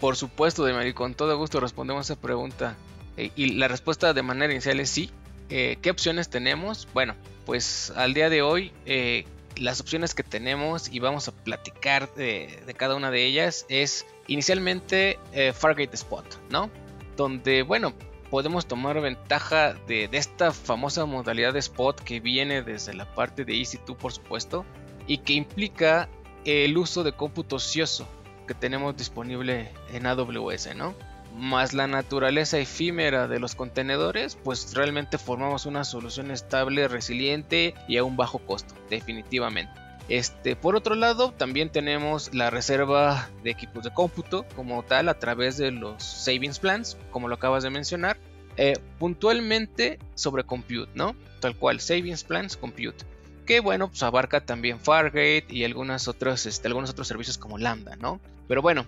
Por 0.00 0.16
supuesto, 0.16 0.64
de 0.64 0.94
con 0.94 1.14
todo 1.14 1.36
gusto 1.36 1.60
respondemos 1.60 2.08
a 2.08 2.14
esa 2.14 2.20
pregunta. 2.20 2.76
Eh, 3.18 3.30
y 3.36 3.52
la 3.52 3.68
respuesta 3.68 4.14
de 4.14 4.22
manera 4.22 4.52
inicial 4.52 4.80
es 4.80 4.88
sí. 4.88 5.10
Eh, 5.50 5.76
¿Qué 5.82 5.90
opciones 5.90 6.30
tenemos? 6.30 6.88
Bueno, 6.94 7.14
pues 7.44 7.92
al 7.96 8.14
día 8.14 8.30
de 8.30 8.40
hoy 8.40 8.72
eh, 8.86 9.26
las 9.56 9.80
opciones 9.80 10.14
que 10.14 10.22
tenemos 10.22 10.88
y 10.88 11.00
vamos 11.00 11.28
a 11.28 11.32
platicar 11.32 12.12
de, 12.14 12.62
cada 12.78 12.94
una 12.94 13.10
de 13.10 13.26
ellas 13.26 13.66
es 13.68 14.06
inicialmente 14.26 15.18
Fargate 15.54 15.94
Spot, 15.94 16.24
¿no? 16.48 16.70
donde, 17.16 17.62
bueno, 17.62 17.92
podemos 18.30 18.64
tomar 18.64 18.98
ventaja 19.02 19.74
de, 19.86 20.08
esta 20.12 20.52
famosa 20.52 21.04
modalidad 21.04 21.52
de 21.52 21.58
spot 21.58 22.00
que 22.00 22.20
viene 22.20 22.62
desde 22.62 22.94
la 22.94 23.12
parte 23.14 23.44
de 23.44 23.54
EC2, 23.54 23.96
por 23.96 24.12
supuesto, 24.12 24.64
y 25.06 25.18
que 25.18 25.34
implica 25.34 26.08
el 26.46 26.78
uso 26.78 27.02
de 27.02 27.12
cómputo 27.12 27.56
ocioso 27.56 28.06
que 28.50 28.54
tenemos 28.54 28.96
disponible 28.96 29.68
en 29.92 30.06
AWS, 30.06 30.74
¿no? 30.74 30.92
Más 31.36 31.72
la 31.72 31.86
naturaleza 31.86 32.58
efímera 32.58 33.28
de 33.28 33.38
los 33.38 33.54
contenedores, 33.54 34.36
pues 34.42 34.74
realmente 34.74 35.18
formamos 35.18 35.66
una 35.66 35.84
solución 35.84 36.32
estable, 36.32 36.88
resiliente 36.88 37.74
y 37.86 37.96
a 37.96 38.02
un 38.02 38.16
bajo 38.16 38.40
costo, 38.40 38.74
definitivamente. 38.90 39.70
Este, 40.08 40.56
por 40.56 40.74
otro 40.74 40.96
lado, 40.96 41.30
también 41.30 41.70
tenemos 41.70 42.34
la 42.34 42.50
reserva 42.50 43.28
de 43.44 43.52
equipos 43.52 43.84
de 43.84 43.94
cómputo 43.94 44.44
como 44.56 44.82
tal 44.82 45.08
a 45.08 45.20
través 45.20 45.56
de 45.56 45.70
los 45.70 46.02
savings 46.02 46.58
plans, 46.58 46.96
como 47.12 47.28
lo 47.28 47.36
acabas 47.36 47.62
de 47.62 47.70
mencionar, 47.70 48.16
eh, 48.56 48.80
puntualmente 48.98 50.00
sobre 50.16 50.42
compute, 50.42 50.90
¿no? 50.96 51.14
Tal 51.38 51.54
cual, 51.54 51.78
savings 51.78 52.24
plans, 52.24 52.56
compute. 52.56 53.04
Que 53.50 53.58
bueno, 53.58 53.88
pues 53.88 54.00
abarca 54.04 54.40
también 54.42 54.78
Fargate 54.78 55.46
y 55.48 55.64
algunas 55.64 56.06
otras, 56.06 56.46
este, 56.46 56.68
algunos 56.68 56.90
otros 56.90 57.08
servicios 57.08 57.36
como 57.36 57.58
Lambda, 57.58 57.96
¿no? 57.96 58.20
Pero 58.46 58.62
bueno, 58.62 58.86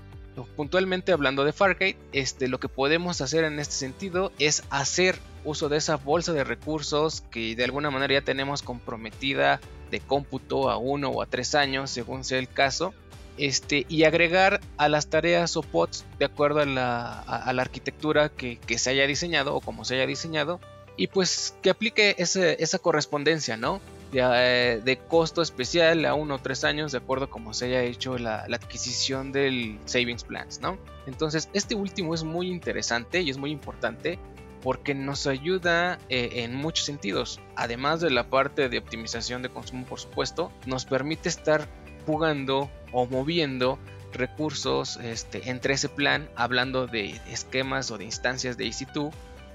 puntualmente 0.54 1.10
hablando 1.10 1.44
de 1.44 1.52
Fargate, 1.52 1.96
este, 2.12 2.46
lo 2.46 2.60
que 2.60 2.68
podemos 2.68 3.20
hacer 3.20 3.42
en 3.42 3.58
este 3.58 3.74
sentido 3.74 4.30
es 4.38 4.62
hacer 4.70 5.18
uso 5.42 5.68
de 5.68 5.78
esa 5.78 5.96
bolsa 5.96 6.32
de 6.32 6.44
recursos 6.44 7.22
que 7.32 7.56
de 7.56 7.64
alguna 7.64 7.90
manera 7.90 8.14
ya 8.14 8.20
tenemos 8.20 8.62
comprometida 8.62 9.60
de 9.90 9.98
cómputo 9.98 10.70
a 10.70 10.76
uno 10.76 11.08
o 11.08 11.22
a 11.22 11.26
tres 11.26 11.56
años, 11.56 11.90
según 11.90 12.22
sea 12.22 12.38
el 12.38 12.48
caso, 12.48 12.94
este, 13.38 13.84
y 13.88 14.04
agregar 14.04 14.60
a 14.76 14.88
las 14.88 15.08
tareas 15.08 15.56
o 15.56 15.62
pods 15.62 16.04
de 16.20 16.26
acuerdo 16.26 16.60
a 16.60 16.66
la, 16.66 17.60
arquitectura 17.60 18.28
que, 18.28 18.60
se 18.78 18.90
haya 18.90 19.08
diseñado 19.08 19.56
o 19.56 19.60
como 19.60 19.84
se 19.84 19.96
haya 19.96 20.06
diseñado, 20.06 20.60
y 20.96 21.08
pues 21.08 21.52
que 21.62 21.70
aplique 21.70 22.14
esa 22.16 22.78
correspondencia, 22.78 23.56
¿no? 23.56 23.80
Eh, 24.14 24.82
de, 24.84 24.98
costo 24.98 25.40
especial 25.40 26.04
a 26.04 26.14
uno 26.14 26.34
o 26.34 26.38
tres 26.38 26.64
años 26.64 26.92
de 26.92 26.98
acuerdo 26.98 27.26
a 27.26 27.30
como 27.30 27.54
se 27.54 27.66
haya 27.66 27.82
hecho 27.82 28.18
la, 28.18 28.42
adquisición 28.42 29.32
del 29.32 29.78
savings 29.86 30.24
plans, 30.24 30.60
¿no? 30.60 30.78
Entonces 31.06 31.48
este 31.54 31.74
último 31.74 32.14
es 32.14 32.22
muy 32.22 32.48
interesante 32.48 33.22
y 33.22 33.30
es 33.30 33.38
muy 33.38 33.50
importante 33.50 34.18
porque 34.62 34.94
nos 34.94 35.26
ayuda 35.26 35.98
eh, 36.08 36.44
en 36.44 36.54
muchos 36.54 36.84
sentidos. 36.84 37.40
Además 37.56 38.00
de 38.00 38.10
la 38.10 38.28
parte 38.28 38.68
de 38.68 38.78
optimización 38.78 39.42
de 39.42 39.48
consumo, 39.48 39.86
por 39.86 39.98
supuesto, 39.98 40.52
nos 40.66 40.84
permite 40.84 41.28
estar 41.28 41.66
jugando 42.06 42.70
o 42.92 43.06
moviendo 43.06 43.78
recursos 44.12 44.98
este, 44.98 45.48
entre 45.50 45.74
ese 45.74 45.88
plan, 45.88 46.28
hablando 46.36 46.86
de 46.86 47.18
esquemas 47.30 47.90
o 47.90 47.98
de 47.98 48.04
instancias 48.04 48.56
de 48.58 48.66
EC2 48.66 49.12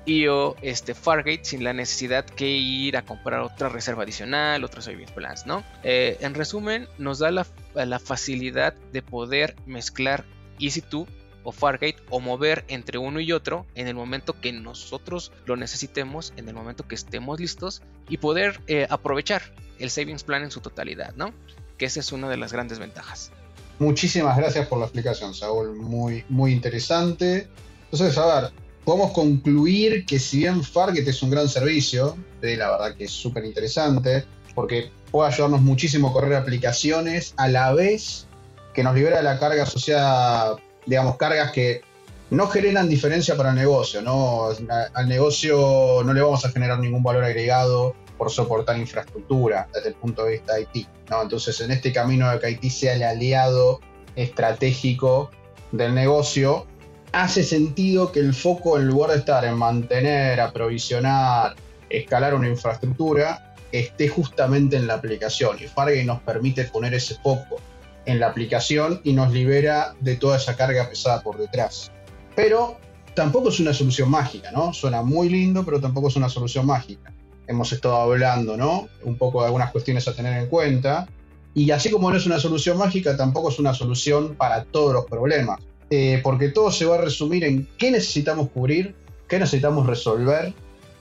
y 0.07 0.25
este 0.61 0.95
Fargate 0.95 1.41
sin 1.43 1.65
la 1.65 1.73
necesidad 1.73 2.25
que 2.25 2.47
ir 2.47 2.95
a 2.95 3.03
comprar 3.03 3.41
otra 3.41 3.67
reserva 3.67 4.03
adicional, 4.03 4.63
otros 4.63 4.85
savings 4.85 5.11
plans, 5.11 5.45
¿no? 5.45 5.65
Eh, 5.83 6.17
en 6.21 6.33
resumen, 6.33 6.87
nos 6.97 7.19
da 7.19 7.29
la, 7.29 7.45
la 7.75 7.99
facilidad 7.99 8.73
de 8.93 9.01
poder 9.01 9.57
mezclar 9.65 10.23
EC2 10.59 11.07
o 11.43 11.51
Fargate 11.51 11.97
o 12.09 12.21
mover 12.21 12.63
entre 12.69 12.97
uno 12.97 13.19
y 13.19 13.33
otro 13.33 13.65
en 13.75 13.87
el 13.87 13.95
momento 13.95 14.39
que 14.39 14.53
nosotros 14.53 15.33
lo 15.45 15.57
necesitemos, 15.57 16.31
en 16.37 16.47
el 16.47 16.55
momento 16.55 16.87
que 16.87 16.95
estemos 16.95 17.37
listos 17.37 17.81
y 18.07 18.17
poder 18.17 18.61
eh, 18.67 18.87
aprovechar 18.89 19.41
el 19.77 19.89
savings 19.89 20.23
plan 20.23 20.41
en 20.41 20.51
su 20.51 20.61
totalidad, 20.61 21.15
¿no? 21.15 21.33
Que 21.77 21.85
esa 21.85 21.99
es 21.99 22.13
una 22.13 22.29
de 22.29 22.37
las 22.37 22.53
grandes 22.53 22.79
ventajas. 22.79 23.31
Muchísimas 23.77 24.37
gracias 24.37 24.67
por 24.67 24.79
la 24.79 24.85
explicación, 24.85 25.33
Saúl. 25.33 25.75
Muy, 25.75 26.23
muy 26.29 26.53
interesante. 26.53 27.49
Entonces, 27.91 28.17
a 28.17 28.41
ver, 28.41 28.51
podemos 28.87 29.11
concluir 29.11 30.05
que 30.05 30.17
si 30.17 30.37
bien 30.37 30.63
Fargate 30.63 31.09
es 31.09 31.21
un 31.21 31.29
gran 31.29 31.49
servicio, 31.49 32.15
la 32.39 32.71
verdad 32.71 32.95
que 32.95 33.03
es 33.03 33.11
súper 33.11 33.43
interesante, 33.43 34.23
porque 34.55 34.91
puede 35.11 35.29
ayudarnos 35.29 35.61
muchísimo 35.61 36.07
a 36.07 36.13
correr 36.13 36.35
aplicaciones 36.35 37.33
a 37.35 37.49
la 37.49 37.73
vez 37.73 38.27
que 38.73 38.83
nos 38.83 38.95
libera 38.95 39.21
la 39.21 39.39
carga 39.39 39.63
asociada 39.63 40.55
digamos, 40.85 41.17
cargas 41.17 41.51
que 41.51 41.81
no 42.29 42.47
generan 42.47 42.87
diferencia 42.87 43.35
para 43.35 43.49
el 43.49 43.57
negocio, 43.57 44.01
¿no? 44.01 44.47
Al 44.93 45.09
negocio 45.09 46.01
no 46.05 46.13
le 46.13 46.21
vamos 46.21 46.45
a 46.45 46.49
generar 46.49 46.79
ningún 46.79 47.03
valor 47.03 47.25
agregado 47.25 47.93
por 48.17 48.31
soportar 48.31 48.77
infraestructura 48.77 49.67
desde 49.73 49.89
el 49.89 49.95
punto 49.95 50.23
de 50.23 50.31
vista 50.31 50.53
de 50.53 50.61
IT, 50.61 50.87
¿no? 51.09 51.23
Entonces, 51.23 51.59
en 51.59 51.71
este 51.71 51.91
camino 51.91 52.31
de 52.31 52.39
que 52.39 52.51
IT 52.51 52.71
sea 52.71 52.93
el 52.93 53.03
aliado 53.03 53.81
estratégico 54.15 55.29
del 55.73 55.93
negocio, 55.93 56.65
hace 57.11 57.43
sentido 57.43 58.11
que 58.11 58.19
el 58.19 58.33
foco, 58.33 58.77
en 58.77 58.87
lugar 58.87 59.11
de 59.11 59.17
estar 59.17 59.45
en 59.45 59.57
mantener, 59.57 60.39
aprovisionar, 60.39 61.55
escalar 61.89 62.33
una 62.35 62.47
infraestructura, 62.47 63.55
esté 63.71 64.07
justamente 64.07 64.75
en 64.75 64.87
la 64.87 64.95
aplicación. 64.95 65.57
Y 65.59 65.67
Fargate 65.67 66.03
nos 66.03 66.21
permite 66.21 66.65
poner 66.65 66.93
ese 66.93 67.15
foco 67.15 67.57
en 68.05 68.19
la 68.19 68.27
aplicación 68.27 69.01
y 69.03 69.13
nos 69.13 69.31
libera 69.31 69.95
de 69.99 70.15
toda 70.15 70.37
esa 70.37 70.55
carga 70.55 70.89
pesada 70.89 71.21
por 71.21 71.37
detrás. 71.37 71.91
Pero 72.35 72.77
tampoco 73.13 73.49
es 73.49 73.59
una 73.59 73.73
solución 73.73 74.09
mágica, 74.09 74.51
¿no? 74.51 74.73
Suena 74.73 75.01
muy 75.01 75.29
lindo, 75.29 75.65
pero 75.65 75.81
tampoco 75.81 76.07
es 76.07 76.15
una 76.15 76.29
solución 76.29 76.65
mágica. 76.65 77.13
Hemos 77.47 77.71
estado 77.71 77.95
hablando, 77.95 78.55
¿no? 78.57 78.87
Un 79.03 79.17
poco 79.17 79.41
de 79.41 79.47
algunas 79.47 79.71
cuestiones 79.71 80.07
a 80.07 80.13
tener 80.13 80.41
en 80.41 80.47
cuenta. 80.47 81.07
Y 81.53 81.71
así 81.71 81.89
como 81.89 82.09
no 82.11 82.17
es 82.17 82.25
una 82.25 82.39
solución 82.39 82.77
mágica, 82.77 83.17
tampoco 83.17 83.49
es 83.49 83.59
una 83.59 83.73
solución 83.73 84.35
para 84.35 84.63
todos 84.65 84.93
los 84.93 85.05
problemas. 85.05 85.59
Eh, 85.89 86.19
porque 86.23 86.49
todo 86.49 86.71
se 86.71 86.85
va 86.85 86.95
a 86.95 87.01
resumir 87.01 87.43
en 87.45 87.67
qué 87.77 87.91
necesitamos 87.91 88.49
cubrir, 88.49 88.93
qué 89.27 89.39
necesitamos 89.39 89.87
resolver 89.87 90.53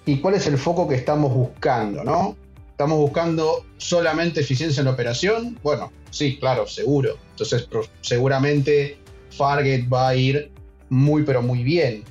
y 0.04 0.18
cuál 0.18 0.34
es 0.34 0.46
el 0.46 0.58
foco 0.58 0.86
que 0.86 0.94
estamos 0.94 1.34
buscando, 1.34 2.04
¿no? 2.04 2.36
¿Estamos 2.70 2.98
buscando 2.98 3.64
solamente 3.78 4.40
eficiencia 4.40 4.80
en 4.80 4.84
la 4.84 4.92
operación? 4.92 5.58
Bueno, 5.62 5.90
sí, 6.10 6.38
claro, 6.38 6.66
seguro. 6.66 7.16
Entonces, 7.30 7.68
seguramente 8.02 8.98
Fargate 9.30 9.86
va 9.92 10.08
a 10.08 10.14
ir 10.14 10.52
muy, 10.88 11.24
pero 11.24 11.42
muy 11.42 11.64
bien. 11.64 12.04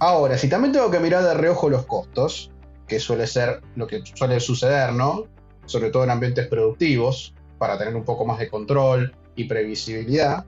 Ahora, 0.00 0.36
si 0.36 0.48
también 0.48 0.72
tengo 0.72 0.90
que 0.90 1.00
mirar 1.00 1.24
de 1.24 1.34
reojo 1.34 1.70
los 1.70 1.86
costos, 1.86 2.50
que 2.86 3.00
suele 3.00 3.26
ser 3.26 3.60
lo 3.76 3.86
que 3.86 4.02
suele 4.14 4.40
suceder, 4.40 4.92
¿no? 4.92 5.26
Sobre 5.66 5.90
todo 5.90 6.04
en 6.04 6.10
ambientes 6.10 6.46
productivos, 6.46 7.34
para 7.58 7.78
tener 7.78 7.94
un 7.94 8.04
poco 8.04 8.24
más 8.24 8.38
de 8.38 8.48
control 8.48 9.14
y 9.36 9.44
previsibilidad. 9.44 10.44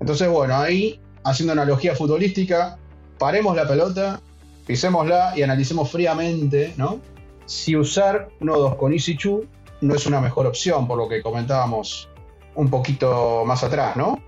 Entonces, 0.00 0.28
bueno, 0.28 0.56
ahí, 0.56 1.00
haciendo 1.24 1.52
analogía 1.52 1.94
futbolística, 1.94 2.78
paremos 3.18 3.56
la 3.56 3.66
pelota, 3.66 4.20
pisémosla 4.66 5.34
y 5.36 5.42
analicemos 5.42 5.90
fríamente, 5.90 6.74
¿no? 6.76 7.00
si 7.46 7.76
usar 7.76 8.28
nodos 8.40 8.76
con 8.76 8.92
EC2 8.92 9.46
no 9.82 9.94
es 9.94 10.06
una 10.06 10.20
mejor 10.20 10.46
opción, 10.46 10.86
por 10.86 10.98
lo 10.98 11.08
que 11.08 11.22
comentábamos 11.22 12.08
un 12.54 12.70
poquito 12.70 13.44
más 13.44 13.64
atrás, 13.64 13.96
¿no? 13.96 14.22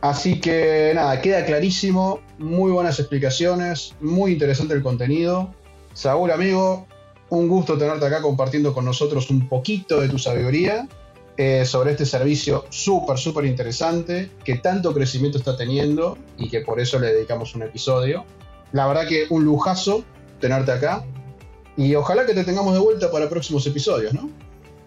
Así 0.00 0.40
que 0.40 0.92
nada, 0.94 1.20
queda 1.20 1.44
clarísimo, 1.44 2.20
muy 2.38 2.70
buenas 2.70 2.98
explicaciones, 2.98 3.94
muy 4.00 4.32
interesante 4.32 4.74
el 4.74 4.82
contenido. 4.82 5.54
Saúl, 5.94 6.30
amigo, 6.30 6.86
un 7.30 7.48
gusto 7.48 7.78
tenerte 7.78 8.06
acá 8.06 8.20
compartiendo 8.20 8.74
con 8.74 8.84
nosotros 8.84 9.30
un 9.30 9.48
poquito 9.48 10.00
de 10.00 10.08
tu 10.08 10.18
sabiduría 10.18 10.86
eh, 11.38 11.66
sobre 11.66 11.90
este 11.90 12.06
servicio 12.06 12.64
súper, 12.70 13.18
súper 13.18 13.44
interesante, 13.44 14.30
que 14.42 14.56
tanto 14.56 14.94
crecimiento 14.94 15.36
está 15.36 15.54
teniendo 15.54 16.16
y 16.38 16.48
que 16.48 16.60
por 16.62 16.80
eso 16.80 16.98
le 16.98 17.12
dedicamos 17.12 17.54
un 17.54 17.62
episodio. 17.62 18.24
La 18.72 18.86
verdad 18.86 19.06
que 19.06 19.26
un 19.28 19.44
lujazo 19.44 20.02
tenerte 20.40 20.72
acá 20.72 21.04
y 21.76 21.94
ojalá 21.94 22.24
que 22.24 22.32
te 22.32 22.42
tengamos 22.42 22.72
de 22.72 22.80
vuelta 22.80 23.10
para 23.10 23.28
próximos 23.28 23.66
episodios, 23.66 24.14
¿no? 24.14 24.30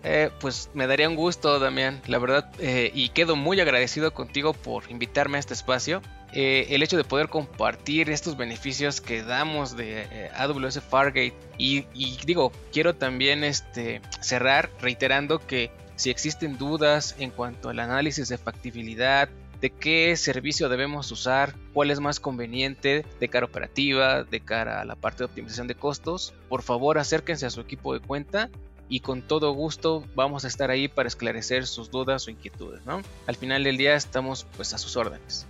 Eh, 0.04 0.32
pues 0.40 0.72
me 0.74 0.88
daría 0.88 1.08
un 1.08 1.16
gusto, 1.16 1.60
Damián, 1.60 2.02
la 2.08 2.18
verdad, 2.18 2.50
eh, 2.58 2.90
y 2.96 3.10
quedo 3.10 3.36
muy 3.36 3.60
agradecido 3.60 4.12
contigo 4.12 4.54
por 4.54 4.90
invitarme 4.90 5.38
a 5.38 5.42
este 5.42 5.54
espacio. 5.54 6.02
El 6.32 6.82
hecho 6.82 6.98
de 6.98 7.04
poder 7.04 7.30
compartir 7.30 8.10
estos 8.10 8.38
beneficios 8.38 9.02
que 9.02 9.22
damos 9.24 9.76
de 9.76 10.30
AWS 10.36 10.80
Fargate 10.80 11.34
y, 11.58 11.86
y, 11.94 12.18
digo, 12.26 12.52
quiero 12.72 12.96
también 12.96 13.44
este, 13.44 14.02
cerrar 14.22 14.70
reiterando 14.80 15.40
que 15.40 15.72
si 16.00 16.10
existen 16.10 16.58
dudas 16.58 17.14
en 17.20 17.30
cuanto 17.30 17.68
al 17.68 17.78
análisis 17.78 18.30
de 18.30 18.38
factibilidad, 18.38 19.28
de 19.60 19.70
qué 19.70 20.16
servicio 20.16 20.70
debemos 20.70 21.12
usar, 21.12 21.56
cuál 21.74 21.92
es 21.92 22.00
más 22.00 22.22
conveniente 22.22 23.06
de 23.20 23.28
cara 23.28 23.46
operativa, 23.46 24.24
de 24.24 24.40
cara 24.40 24.80
a 24.80 24.86
la 24.86 24.96
parte 24.96 25.18
de 25.18 25.26
optimización 25.26 25.68
de 25.68 25.76
costos, 25.76 26.34
por 26.48 26.62
favor 26.62 27.00
acérquense 27.00 27.46
a 27.46 27.50
su 27.50 27.60
equipo 27.60 27.94
de 27.94 28.00
cuenta 28.00 28.50
y 28.88 29.02
con 29.02 29.22
todo 29.22 29.52
gusto 29.52 30.06
vamos 30.16 30.46
a 30.46 30.48
estar 30.48 30.72
ahí 30.72 30.88
para 30.88 31.10
esclarecer 31.10 31.68
sus 31.68 31.92
dudas 31.92 32.30
o 32.30 32.32
inquietudes, 32.32 32.86
¿no? 32.86 33.02
Al 33.28 33.36
final 33.36 33.66
del 33.66 33.76
día 33.76 33.96
estamos 33.96 34.48
pues 34.56 34.74
a 34.74 34.78
sus 34.78 34.96
órdenes. 34.96 35.48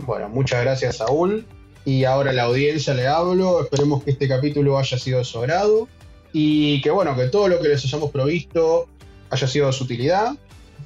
Bueno, 0.00 0.28
muchas 0.28 0.62
gracias 0.62 0.98
Saúl. 0.98 1.46
Y 1.86 2.04
ahora 2.04 2.34
la 2.34 2.42
audiencia 2.42 2.92
le 2.92 3.06
hablo, 3.06 3.62
esperemos 3.62 4.04
que 4.04 4.10
este 4.10 4.28
capítulo 4.28 4.76
haya 4.76 4.98
sido 4.98 5.22
agrado 5.36 5.88
y 6.34 6.82
que 6.82 6.90
bueno, 6.90 7.16
que 7.16 7.28
todo 7.28 7.48
lo 7.48 7.62
que 7.62 7.68
les 7.68 7.82
hayamos 7.82 8.10
provisto 8.10 8.90
haya 9.30 9.46
sido 9.46 9.66
de 9.66 9.72
su 9.72 9.84
utilidad 9.84 10.36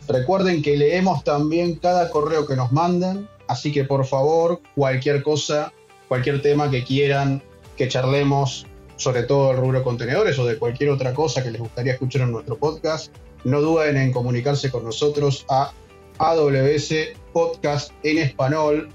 Recuerden 0.08 0.62
que 0.62 0.76
leemos 0.76 1.22
también 1.24 1.76
cada 1.76 2.10
correo 2.10 2.46
que 2.46 2.56
nos 2.56 2.72
mandan, 2.72 3.28
así 3.46 3.70
que 3.70 3.84
por 3.84 4.04
favor, 4.06 4.60
cualquier 4.74 5.22
cosa, 5.22 5.72
cualquier 6.08 6.42
tema 6.42 6.70
que 6.70 6.84
quieran 6.84 7.42
que 7.76 7.88
charlemos 7.88 8.66
sobre 8.96 9.22
todo 9.22 9.52
el 9.52 9.56
rubro 9.56 9.82
contenedores 9.82 10.38
o 10.38 10.44
de 10.44 10.58
cualquier 10.58 10.90
otra 10.90 11.14
cosa 11.14 11.42
que 11.42 11.50
les 11.50 11.60
gustaría 11.60 11.92
escuchar 11.94 12.22
en 12.22 12.32
nuestro 12.32 12.56
podcast, 12.56 13.14
no 13.44 13.60
duden 13.60 13.96
en 13.96 14.12
comunicarse 14.12 14.70
con 14.70 14.84
nosotros 14.84 15.46
a 15.48 15.72
aws 16.18 16.92
podcast 17.32 17.92
en 18.02 18.18
español 18.18 18.90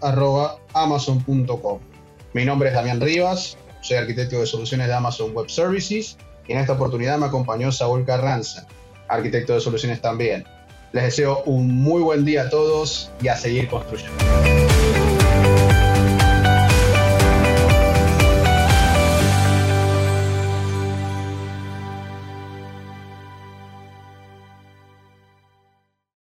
amazon.com. 0.73 1.79
Mi 2.33 2.45
nombre 2.45 2.69
es 2.69 2.75
Damián 2.75 3.01
Rivas, 3.01 3.57
soy 3.81 3.97
arquitecto 3.97 4.39
de 4.39 4.45
soluciones 4.45 4.87
de 4.87 4.93
Amazon 4.93 5.33
Web 5.33 5.49
Services 5.49 6.17
y 6.47 6.51
en 6.51 6.59
esta 6.59 6.73
oportunidad 6.73 7.17
me 7.17 7.25
acompañó 7.25 7.71
Saúl 7.71 8.05
Carranza, 8.05 8.67
arquitecto 9.07 9.53
de 9.53 9.61
soluciones 9.61 10.01
también. 10.01 10.45
Les 10.91 11.03
deseo 11.03 11.43
un 11.45 11.67
muy 11.75 12.01
buen 12.01 12.25
día 12.25 12.43
a 12.43 12.49
todos 12.49 13.11
y 13.21 13.27
a 13.27 13.35
seguir 13.35 13.67
construyendo. 13.67 14.74